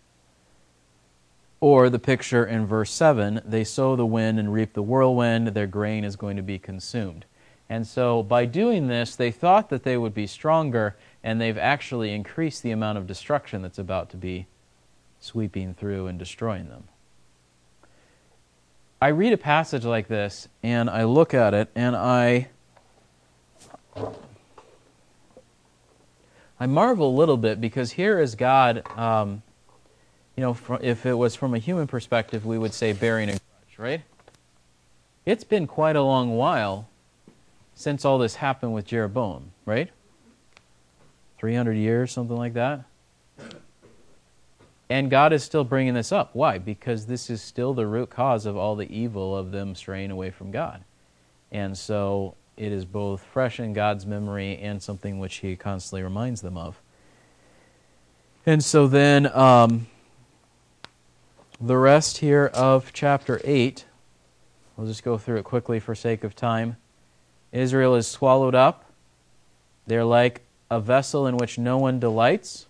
Or 1.59 1.89
the 1.89 1.99
picture 1.99 2.45
in 2.45 2.65
verse 2.65 2.91
7 2.91 3.41
they 3.45 3.63
sow 3.63 3.95
the 3.95 4.05
wind 4.05 4.39
and 4.39 4.51
reap 4.51 4.74
the 4.74 4.82
whirlwind, 4.82 5.49
their 5.49 5.67
grain 5.67 6.03
is 6.03 6.15
going 6.15 6.38
to 6.38 6.43
be 6.43 6.57
consumed. 6.57 7.26
And 7.69 7.88
so, 7.88 8.22
by 8.22 8.45
doing 8.47 8.88
this, 8.88 9.15
they 9.15 9.32
thought 9.32 9.69
that 9.69 9.84
they 9.84 9.95
would 9.97 10.13
be 10.13 10.28
stronger, 10.28 10.97
and 11.24 11.39
they've 11.39 11.57
actually 11.57 12.13
increased 12.13 12.63
the 12.63 12.72
amount 12.72 12.97
of 12.97 13.07
destruction 13.07 13.61
that's 13.61 13.80
about 13.80 14.09
to 14.09 14.17
be 14.17 14.47
sweeping 15.22 15.74
through 15.74 16.07
and 16.07 16.19
destroying 16.19 16.67
them. 16.67 16.89
I 19.01 19.07
read 19.07 19.32
a 19.32 19.38
passage 19.38 19.86
like 19.86 20.09
this, 20.09 20.49
and 20.61 20.89
I 20.89 21.05
look 21.05 21.34
at 21.34 21.53
it, 21.53 21.69
and 21.74 21.95
I. 21.95 22.49
I 26.62 26.68
marvel 26.68 27.09
a 27.09 27.18
little 27.18 27.38
bit 27.38 27.59
because 27.59 27.93
here 27.93 28.20
is 28.20 28.36
God, 28.36 28.84
um, 28.95 29.41
you 30.38 30.41
know, 30.41 30.55
if 30.80 31.07
it 31.07 31.16
was 31.16 31.36
from 31.36 31.55
a 31.55 31.57
human 31.57 31.88
perspective, 31.88 32.45
we 32.45 32.55
would 32.55 32.76
say 32.76 32.93
bearing 32.93 33.30
a 33.30 33.32
grudge, 33.32 33.80
right? 33.80 34.01
It's 35.26 35.43
been 35.43 35.66
quite 35.66 35.95
a 35.95 36.03
long 36.03 36.38
while 36.38 36.88
since 37.74 38.05
all 38.05 38.20
this 38.20 38.36
happened 38.36 38.76
with 38.76 38.86
Jeroboam, 38.86 39.53
right? 39.66 39.89
300 41.39 41.74
years, 41.74 42.12
something 42.12 42.38
like 42.38 42.53
that. 42.53 42.84
And 44.88 45.09
God 45.09 45.34
is 45.34 45.43
still 45.43 45.64
bringing 45.64 45.95
this 45.95 46.12
up. 46.12 46.30
Why? 46.36 46.59
Because 46.59 47.07
this 47.07 47.32
is 47.32 47.41
still 47.41 47.74
the 47.74 47.88
root 47.88 48.12
cause 48.12 48.45
of 48.45 48.55
all 48.55 48.76
the 48.76 48.95
evil 48.95 49.36
of 49.36 49.49
them 49.49 49.74
straying 49.74 50.12
away 50.12 50.30
from 50.30 50.51
God. 50.51 50.84
And 51.51 51.76
so 51.76 52.36
it 52.57 52.71
is 52.71 52.85
both 52.85 53.21
fresh 53.23 53.59
in 53.59 53.73
God's 53.73 54.05
memory 54.05 54.57
and 54.57 54.81
something 54.81 55.19
which 55.19 55.37
He 55.37 55.55
constantly 55.55 56.03
reminds 56.03 56.41
them 56.41 56.57
of. 56.57 56.79
And 58.45 58.63
so 58.63 58.87
then 58.87 59.27
um, 59.35 59.87
the 61.59 61.77
rest 61.77 62.17
here 62.17 62.47
of 62.53 62.91
chapter 62.91 63.39
8, 63.43 63.85
we'll 64.75 64.87
just 64.87 65.03
go 65.03 65.17
through 65.17 65.37
it 65.37 65.43
quickly 65.43 65.79
for 65.79 65.93
sake 65.93 66.23
of 66.23 66.35
time. 66.35 66.77
Israel 67.51 67.95
is 67.95 68.07
swallowed 68.07 68.55
up. 68.55 68.85
They're 69.85 70.05
like 70.05 70.41
a 70.71 70.79
vessel 70.79 71.27
in 71.27 71.37
which 71.37 71.57
no 71.57 71.77
one 71.77 71.99
delights. 71.99 72.65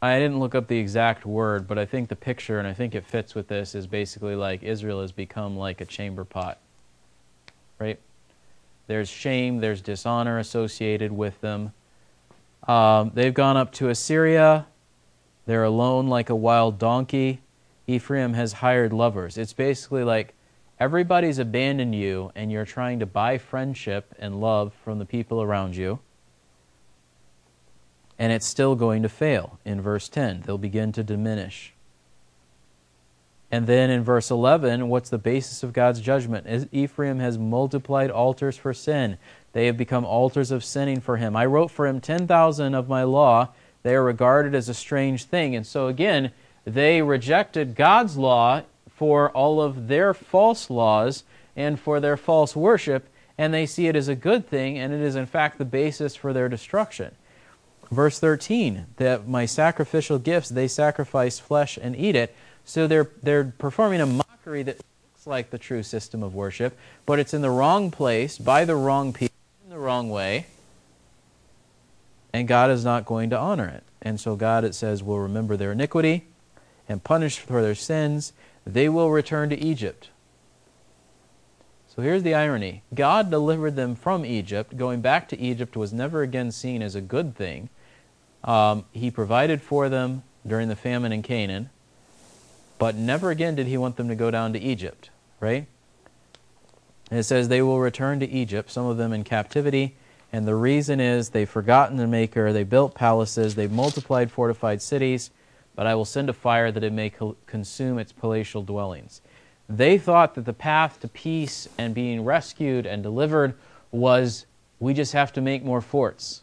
I 0.00 0.18
didn't 0.18 0.40
look 0.40 0.54
up 0.54 0.66
the 0.66 0.78
exact 0.78 1.24
word, 1.24 1.68
but 1.68 1.78
I 1.78 1.86
think 1.86 2.08
the 2.08 2.16
picture, 2.16 2.58
and 2.58 2.66
I 2.66 2.72
think 2.72 2.94
it 2.94 3.06
fits 3.06 3.34
with 3.34 3.46
this, 3.46 3.74
is 3.74 3.86
basically 3.86 4.34
like 4.34 4.62
Israel 4.62 5.00
has 5.00 5.12
become 5.12 5.56
like 5.56 5.80
a 5.80 5.84
chamber 5.84 6.24
pot. 6.24 6.58
Right? 7.82 7.98
There's 8.86 9.08
shame, 9.08 9.58
there's 9.58 9.80
dishonor 9.80 10.38
associated 10.38 11.10
with 11.10 11.40
them. 11.40 11.72
Um, 12.68 13.10
they've 13.12 13.34
gone 13.34 13.56
up 13.56 13.72
to 13.72 13.88
Assyria. 13.88 14.66
They're 15.46 15.64
alone 15.64 16.06
like 16.06 16.30
a 16.30 16.36
wild 16.36 16.78
donkey. 16.78 17.40
Ephraim 17.88 18.34
has 18.34 18.52
hired 18.52 18.92
lovers. 18.92 19.36
It's 19.36 19.52
basically 19.52 20.04
like 20.04 20.34
everybody's 20.78 21.40
abandoned 21.40 21.96
you 21.96 22.30
and 22.36 22.52
you're 22.52 22.64
trying 22.64 23.00
to 23.00 23.06
buy 23.06 23.36
friendship 23.36 24.14
and 24.16 24.40
love 24.40 24.72
from 24.84 25.00
the 25.00 25.04
people 25.04 25.42
around 25.42 25.74
you. 25.74 25.98
And 28.16 28.32
it's 28.32 28.46
still 28.46 28.76
going 28.76 29.02
to 29.02 29.08
fail. 29.08 29.58
In 29.64 29.80
verse 29.80 30.08
10, 30.08 30.44
they'll 30.46 30.56
begin 30.56 30.92
to 30.92 31.02
diminish. 31.02 31.74
And 33.52 33.66
then 33.66 33.90
in 33.90 34.02
verse 34.02 34.30
11, 34.30 34.88
what's 34.88 35.10
the 35.10 35.18
basis 35.18 35.62
of 35.62 35.74
God's 35.74 36.00
judgment? 36.00 36.68
Ephraim 36.72 37.18
has 37.18 37.38
multiplied 37.38 38.10
altars 38.10 38.56
for 38.56 38.72
sin. 38.72 39.18
They 39.52 39.66
have 39.66 39.76
become 39.76 40.06
altars 40.06 40.50
of 40.50 40.64
sinning 40.64 41.00
for 41.00 41.18
him. 41.18 41.36
I 41.36 41.44
wrote 41.44 41.70
for 41.70 41.86
him 41.86 42.00
10,000 42.00 42.74
of 42.74 42.88
my 42.88 43.02
law. 43.02 43.50
They 43.82 43.94
are 43.94 44.02
regarded 44.02 44.54
as 44.54 44.70
a 44.70 44.74
strange 44.74 45.24
thing. 45.24 45.54
And 45.54 45.66
so 45.66 45.88
again, 45.88 46.32
they 46.64 47.02
rejected 47.02 47.74
God's 47.74 48.16
law 48.16 48.62
for 48.88 49.30
all 49.32 49.60
of 49.60 49.88
their 49.88 50.14
false 50.14 50.70
laws 50.70 51.24
and 51.54 51.78
for 51.78 52.00
their 52.00 52.16
false 52.16 52.56
worship, 52.56 53.08
and 53.36 53.52
they 53.52 53.66
see 53.66 53.88
it 53.88 53.96
as 53.96 54.08
a 54.08 54.14
good 54.14 54.48
thing, 54.48 54.78
and 54.78 54.94
it 54.94 55.00
is 55.00 55.16
in 55.16 55.26
fact 55.26 55.58
the 55.58 55.64
basis 55.66 56.16
for 56.16 56.32
their 56.32 56.48
destruction. 56.48 57.14
Verse 57.90 58.18
13, 58.18 58.86
that 58.96 59.28
my 59.28 59.44
sacrificial 59.44 60.18
gifts, 60.18 60.48
they 60.48 60.68
sacrifice 60.68 61.38
flesh 61.38 61.78
and 61.80 61.94
eat 61.94 62.16
it. 62.16 62.34
So 62.64 62.86
they're, 62.86 63.10
they're 63.22 63.52
performing 63.58 64.00
a 64.00 64.06
mockery 64.06 64.62
that 64.64 64.76
looks 64.76 65.26
like 65.26 65.50
the 65.50 65.58
true 65.58 65.82
system 65.82 66.22
of 66.22 66.34
worship, 66.34 66.76
but 67.06 67.18
it's 67.18 67.34
in 67.34 67.42
the 67.42 67.50
wrong 67.50 67.90
place, 67.90 68.38
by 68.38 68.64
the 68.64 68.76
wrong 68.76 69.12
people, 69.12 69.34
in 69.64 69.70
the 69.70 69.78
wrong 69.78 70.10
way, 70.10 70.46
and 72.32 72.48
God 72.48 72.70
is 72.70 72.84
not 72.84 73.04
going 73.04 73.30
to 73.30 73.38
honor 73.38 73.68
it. 73.68 73.82
And 74.00 74.18
so 74.18 74.36
God, 74.36 74.64
it 74.64 74.74
says, 74.74 75.02
will 75.02 75.20
remember 75.20 75.56
their 75.56 75.72
iniquity 75.72 76.24
and 76.88 77.04
punish 77.04 77.38
for 77.38 77.62
their 77.62 77.74
sins 77.74 78.32
they 78.66 78.88
will 78.88 79.10
return 79.10 79.50
to 79.50 79.58
Egypt. 79.58 80.10
So 81.94 82.00
here's 82.00 82.22
the 82.22 82.34
irony 82.34 82.82
God 82.94 83.30
delivered 83.30 83.76
them 83.76 83.94
from 83.94 84.24
Egypt. 84.24 84.76
Going 84.76 85.00
back 85.00 85.28
to 85.28 85.38
Egypt 85.38 85.76
was 85.76 85.92
never 85.92 86.22
again 86.22 86.50
seen 86.50 86.82
as 86.82 86.94
a 86.94 87.00
good 87.00 87.36
thing. 87.36 87.68
Um, 88.44 88.86
he 88.92 89.10
provided 89.10 89.62
for 89.62 89.88
them 89.88 90.22
during 90.46 90.68
the 90.68 90.76
famine 90.76 91.12
in 91.12 91.22
Canaan, 91.22 91.70
but 92.82 92.96
never 92.96 93.30
again 93.30 93.54
did 93.54 93.68
he 93.68 93.78
want 93.78 93.94
them 93.94 94.08
to 94.08 94.16
go 94.16 94.28
down 94.28 94.52
to 94.52 94.58
Egypt, 94.58 95.08
right? 95.38 95.68
And 97.12 97.20
it 97.20 97.22
says 97.22 97.46
they 97.46 97.62
will 97.62 97.78
return 97.78 98.18
to 98.18 98.28
Egypt, 98.28 98.72
some 98.72 98.86
of 98.86 98.96
them 98.96 99.12
in 99.12 99.22
captivity, 99.22 99.94
and 100.32 100.48
the 100.48 100.56
reason 100.56 100.98
is 100.98 101.28
they've 101.28 101.48
forgotten 101.48 101.96
the 101.96 102.08
Maker, 102.08 102.52
they 102.52 102.64
built 102.64 102.92
palaces, 102.92 103.54
they've 103.54 103.70
multiplied 103.70 104.32
fortified 104.32 104.82
cities, 104.82 105.30
but 105.76 105.86
I 105.86 105.94
will 105.94 106.04
send 106.04 106.28
a 106.28 106.32
fire 106.32 106.72
that 106.72 106.82
it 106.82 106.92
may 106.92 107.08
co- 107.08 107.36
consume 107.46 108.00
its 108.00 108.10
palatial 108.10 108.64
dwellings. 108.64 109.20
They 109.68 109.96
thought 109.96 110.34
that 110.34 110.44
the 110.44 110.52
path 110.52 110.98
to 111.02 111.08
peace 111.08 111.68
and 111.78 111.94
being 111.94 112.24
rescued 112.24 112.84
and 112.84 113.00
delivered 113.00 113.54
was 113.92 114.44
we 114.80 114.92
just 114.92 115.12
have 115.12 115.32
to 115.34 115.40
make 115.40 115.62
more 115.62 115.82
forts, 115.82 116.42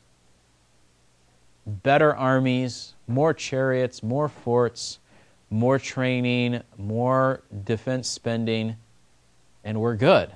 better 1.66 2.16
armies, 2.16 2.94
more 3.10 3.34
chariots, 3.34 4.02
more 4.02 4.30
forts, 4.30 5.00
more 5.50 5.80
training, 5.80 6.62
more 6.78 7.42
defense 7.64 8.08
spending, 8.08 8.76
and 9.64 9.80
we're 9.80 9.96
good. 9.96 10.32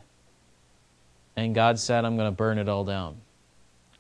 And 1.36 1.56
God 1.56 1.80
said, 1.80 2.06
I'm 2.06 2.16
going 2.16 2.32
to 2.32 2.36
burn 2.36 2.58
it 2.58 2.70
all 2.70 2.84
down. 2.84 3.18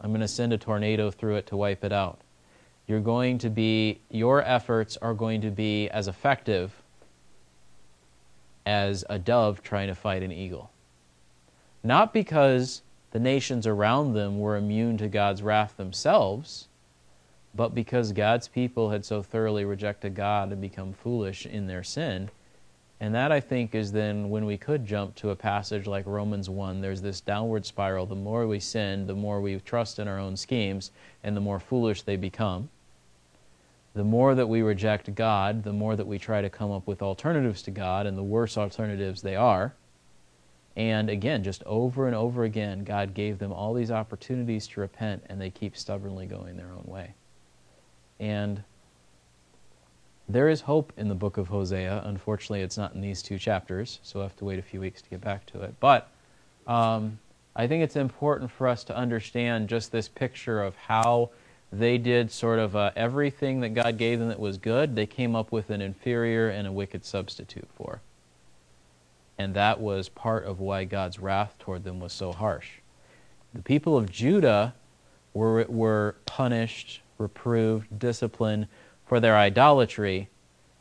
I'm 0.01 0.11
going 0.11 0.21
to 0.21 0.27
send 0.27 0.53
a 0.53 0.57
tornado 0.57 1.11
through 1.11 1.35
it 1.37 1.47
to 1.47 1.57
wipe 1.57 1.83
it 1.83 1.91
out 1.91 2.19
you're 2.87 2.99
going 2.99 3.37
to 3.39 3.49
be, 3.49 3.99
your 4.09 4.43
efforts 4.43 4.97
are 4.97 5.13
going 5.13 5.41
to 5.41 5.51
be 5.51 5.89
as 5.89 6.07
effective 6.07 6.81
as 8.65 9.05
a 9.09 9.17
dove 9.17 9.61
trying 9.61 9.87
to 9.87 9.95
fight 9.95 10.23
an 10.23 10.31
eagle. 10.31 10.69
Not 11.83 12.13
because 12.13 12.81
the 13.11 13.19
nations 13.19 13.67
around 13.67 14.13
them 14.13 14.39
were 14.39 14.57
immune 14.57 14.97
to 14.97 15.07
God's 15.07 15.41
wrath 15.41 15.77
themselves, 15.77 16.67
but 17.55 17.75
because 17.75 18.11
God's 18.11 18.47
people 18.47 18.89
had 18.89 19.05
so 19.05 19.21
thoroughly 19.21 19.65
rejected 19.65 20.15
God 20.15 20.51
and 20.51 20.61
become 20.61 20.93
foolish 20.93 21.45
in 21.45 21.67
their 21.67 21.83
sin. 21.83 22.29
And 22.99 23.13
that, 23.15 23.31
I 23.31 23.39
think, 23.39 23.75
is 23.75 23.91
then 23.91 24.29
when 24.29 24.45
we 24.45 24.57
could 24.57 24.85
jump 24.85 25.15
to 25.15 25.31
a 25.31 25.35
passage 25.35 25.87
like 25.87 26.05
Romans 26.05 26.49
1. 26.49 26.79
There's 26.79 27.01
this 27.01 27.19
downward 27.21 27.65
spiral. 27.65 28.05
The 28.05 28.15
more 28.15 28.47
we 28.47 28.59
sin, 28.59 29.07
the 29.07 29.15
more 29.15 29.41
we 29.41 29.59
trust 29.59 29.99
in 29.99 30.07
our 30.07 30.19
own 30.19 30.37
schemes, 30.37 30.91
and 31.23 31.35
the 31.35 31.41
more 31.41 31.59
foolish 31.59 32.03
they 32.03 32.15
become 32.15 32.69
the 33.93 34.03
more 34.03 34.33
that 34.33 34.47
we 34.47 34.61
reject 34.61 35.13
God, 35.13 35.63
the 35.63 35.73
more 35.73 35.95
that 35.95 36.07
we 36.07 36.17
try 36.17 36.41
to 36.41 36.49
come 36.49 36.71
up 36.71 36.87
with 36.87 37.01
alternatives 37.01 37.61
to 37.63 37.71
God, 37.71 38.05
and 38.05 38.17
the 38.17 38.23
worse 38.23 38.57
alternatives 38.57 39.21
they 39.21 39.35
are. 39.35 39.73
And 40.75 41.09
again, 41.09 41.43
just 41.43 41.61
over 41.63 42.07
and 42.07 42.15
over 42.15 42.43
again, 42.43 42.83
God 42.83 43.13
gave 43.13 43.37
them 43.37 43.53
all 43.53 43.75
these 43.75 43.91
opportunities 43.91 44.67
to 44.69 44.81
repent, 44.81 45.23
and 45.27 45.39
they 45.39 45.51
keep 45.51 45.77
stubbornly 45.77 46.25
going 46.25 46.57
their 46.57 46.71
own 46.71 46.85
way. 46.87 47.13
And 48.23 48.63
there 50.29 50.47
is 50.47 50.61
hope 50.61 50.93
in 50.95 51.09
the 51.09 51.15
book 51.15 51.37
of 51.37 51.49
Hosea. 51.49 52.03
Unfortunately, 52.05 52.61
it's 52.61 52.77
not 52.77 52.95
in 52.95 53.01
these 53.01 53.21
two 53.21 53.37
chapters, 53.37 53.99
so 54.01 54.19
we'll 54.19 54.29
have 54.29 54.37
to 54.37 54.45
wait 54.45 54.59
a 54.59 54.61
few 54.61 54.79
weeks 54.79 55.01
to 55.01 55.09
get 55.09 55.19
back 55.19 55.45
to 55.47 55.61
it. 55.61 55.75
But 55.81 56.09
um, 56.65 57.19
I 57.53 57.67
think 57.67 57.83
it's 57.83 57.97
important 57.97 58.49
for 58.49 58.69
us 58.69 58.85
to 58.85 58.95
understand 58.95 59.67
just 59.67 59.91
this 59.91 60.07
picture 60.07 60.63
of 60.63 60.73
how 60.77 61.31
they 61.73 61.97
did 61.97 62.31
sort 62.31 62.59
of 62.59 62.77
uh, 62.77 62.91
everything 62.95 63.59
that 63.59 63.73
God 63.73 63.97
gave 63.97 64.19
them 64.19 64.29
that 64.29 64.39
was 64.39 64.57
good, 64.57 64.95
they 64.95 65.05
came 65.05 65.35
up 65.35 65.51
with 65.51 65.69
an 65.69 65.81
inferior 65.81 66.47
and 66.47 66.65
a 66.65 66.71
wicked 66.71 67.03
substitute 67.03 67.67
for. 67.75 67.99
And 69.37 69.53
that 69.55 69.81
was 69.81 70.07
part 70.07 70.45
of 70.45 70.61
why 70.61 70.85
God's 70.85 71.19
wrath 71.19 71.55
toward 71.59 71.83
them 71.83 71.99
was 71.99 72.13
so 72.13 72.31
harsh. 72.31 72.69
The 73.53 73.61
people 73.61 73.97
of 73.97 74.09
Judah 74.09 74.75
were, 75.33 75.65
were 75.65 76.15
punished, 76.25 77.01
reproved, 77.23 77.97
disciplined 77.97 78.67
for 79.07 79.19
their 79.19 79.35
idolatry, 79.35 80.29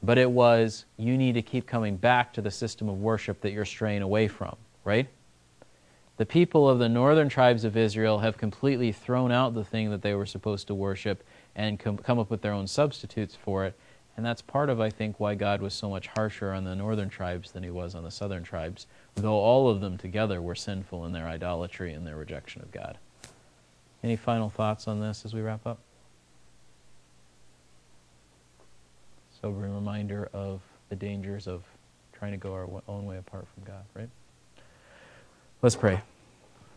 but 0.03 0.19
it 0.19 0.31
was 0.31 0.85
you 0.99 1.17
need 1.17 1.33
to 1.35 1.43
keep 1.43 1.67
coming 1.67 1.97
back 1.97 2.35
to 2.35 2.43
the 2.43 2.51
system 2.51 2.89
of 2.89 3.01
worship 3.01 3.41
that 3.41 3.53
you're 3.53 3.65
straying 3.65 4.03
away 4.03 4.29
from. 4.29 4.57
right? 4.85 5.09
The 6.19 6.27
people 6.27 6.69
of 6.69 6.79
the 6.79 6.89
northern 6.89 7.29
tribes 7.29 7.65
of 7.65 7.77
Israel 7.77 8.19
have 8.19 8.37
completely 8.37 8.93
thrown 8.93 9.33
out 9.33 9.55
the 9.55 9.65
thing 9.65 9.91
that 9.91 10.03
they 10.03 10.15
were 10.15 10.27
supposed 10.27 10.67
to 10.67 10.75
worship 10.75 11.25
and 11.57 11.81
com- 11.81 11.99
come 11.99 12.19
up 12.19 12.31
with 12.31 12.43
their 12.43 12.53
own 12.53 12.67
substitutes 12.67 13.35
for 13.35 13.65
it. 13.65 13.75
And 14.17 14.27
that's 14.27 14.43
part 14.43 14.69
of, 14.69 14.79
I 14.79 14.91
think, 14.91 15.19
why 15.19 15.35
God 15.35 15.63
was 15.63 15.73
so 15.73 15.89
much 15.89 16.09
harsher 16.09 16.53
on 16.53 16.65
the 16.65 16.77
northern 16.77 17.09
tribes 17.09 17.53
than 17.53 17.63
he 17.63 17.71
was 17.71 17.95
on 17.95 18.05
the 18.05 18.11
southern 18.11 18.43
tribes, 18.43 18.87
though 19.15 19.33
all 19.33 19.71
of 19.71 19.81
them 19.81 19.97
together 19.97 20.43
were 20.43 20.55
sinful 20.55 21.07
in 21.07 21.13
their 21.13 21.27
idolatry 21.27 21.95
and 21.95 22.07
their 22.07 22.17
rejection 22.17 22.61
of 22.61 22.71
God. 22.71 22.99
Any 24.05 24.17
final 24.17 24.51
thoughts 24.51 24.87
on 24.87 25.01
this 25.01 25.25
as 25.25 25.33
we 25.33 25.41
wrap 25.41 25.67
up? 25.67 25.79
Sobering 29.43 29.75
reminder 29.75 30.31
of 30.33 30.61
the 30.89 30.95
dangers 30.95 31.49
of 31.49 31.65
trying 32.13 32.31
to 32.31 32.37
go 32.37 32.53
our 32.53 32.69
own 32.87 33.07
way 33.07 33.17
apart 33.19 33.45
from 33.53 33.65
God, 33.65 33.83
right? 33.93 34.09
Let's 35.63 35.75
pray. 35.75 36.01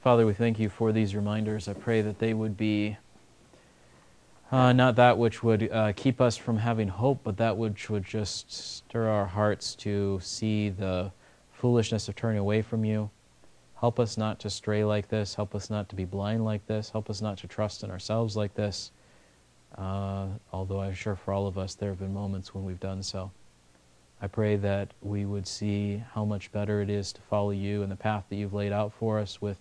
Father, 0.01 0.26
we 0.26 0.34
thank 0.34 0.57
you 0.57 0.68
for 0.70 0.91
these 0.91 1.13
reminders. 1.13 1.68
I 1.68 1.74
pray 1.74 2.01
that 2.01 2.18
they 2.18 2.34
would 2.34 2.57
be 2.57 2.97
uh, 4.51 4.74
not 4.74 4.95
that 4.95 5.16
which 5.20 5.43
would 5.43 5.72
uh, 5.72 5.93
keep 5.95 6.20
us 6.20 6.38
from 6.38 6.57
having 6.57 6.88
hope, 6.88 7.20
but 7.24 7.38
that 7.38 7.55
which 7.55 7.88
would 7.91 8.03
just 8.03 8.51
stir 8.51 9.09
our 9.09 9.28
hearts 9.28 9.76
to 9.76 10.20
see 10.24 10.70
the 10.70 11.11
foolishness 11.51 12.07
of 12.07 12.16
turning 12.16 12.39
away 12.39 12.63
from 12.63 12.84
you. 12.84 13.11
Help 13.80 13.99
us 13.99 14.18
not 14.18 14.39
to 14.39 14.49
stray 14.49 14.84
like 14.84 15.07
this. 15.07 15.36
Help 15.36 15.53
us 15.53 15.70
not 15.70 15.88
to 15.89 15.95
be 15.95 16.05
blind 16.05 16.43
like 16.43 16.66
this. 16.66 16.89
Help 16.89 17.11
us 17.11 17.22
not 17.22 17.38
to 17.38 17.47
trust 17.47 17.84
in 17.84 17.91
ourselves 17.91 18.36
like 18.36 18.55
this. 18.55 18.89
Uh, 19.78 20.28
although 20.53 20.82
I'm 20.82 20.93
sure 20.93 21.15
for 21.15 21.34
all 21.34 21.47
of 21.47 21.57
us 21.57 21.76
there 21.76 21.89
have 21.89 21.99
been 21.99 22.13
moments 22.13 22.53
when 22.53 22.63
we've 22.63 22.80
done 22.80 23.03
so. 23.03 23.32
I 24.21 24.28
pray 24.28 24.55
that 24.55 24.93
we 25.01 25.26
would 25.26 25.45
see 25.45 26.01
how 26.13 26.23
much 26.23 26.51
better 26.51 26.82
it 26.82 26.89
is 26.89 27.11
to 27.13 27.21
follow 27.21 27.51
you 27.51 27.84
and 27.84 27.91
the 27.91 27.97
path 27.97 28.23
that 28.30 28.38
you've 28.38 28.53
laid 28.53 28.71
out 28.71 28.93
for 28.93 29.19
us 29.19 29.41
with 29.41 29.57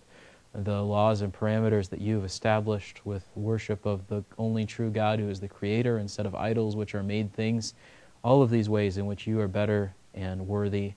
the 0.53 0.81
laws 0.81 1.21
and 1.21 1.33
parameters 1.33 1.89
that 1.89 1.99
you've 1.99 2.23
established 2.23 3.05
with 3.05 3.27
worship 3.35 3.85
of 3.85 4.07
the 4.07 4.23
only 4.37 4.65
true 4.65 4.89
God 4.89 5.19
who 5.19 5.29
is 5.29 5.41
the 5.41 5.49
creator 5.49 5.99
instead 5.99 6.25
of 6.25 6.33
idols 6.33 6.77
which 6.77 6.95
are 6.95 7.03
made 7.03 7.33
things. 7.33 7.73
All 8.23 8.41
of 8.41 8.49
these 8.49 8.69
ways 8.69 8.97
in 8.97 9.05
which 9.05 9.27
you 9.27 9.39
are 9.41 9.49
better 9.49 9.93
and 10.13 10.47
worthy. 10.47 10.93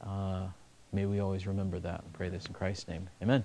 Uh, 0.00 0.46
may 0.92 1.04
we 1.04 1.20
always 1.20 1.46
remember 1.46 1.78
that 1.80 2.02
and 2.02 2.12
pray 2.14 2.30
this 2.30 2.46
in 2.46 2.54
Christ's 2.54 2.88
name. 2.88 3.10
Amen. 3.22 3.44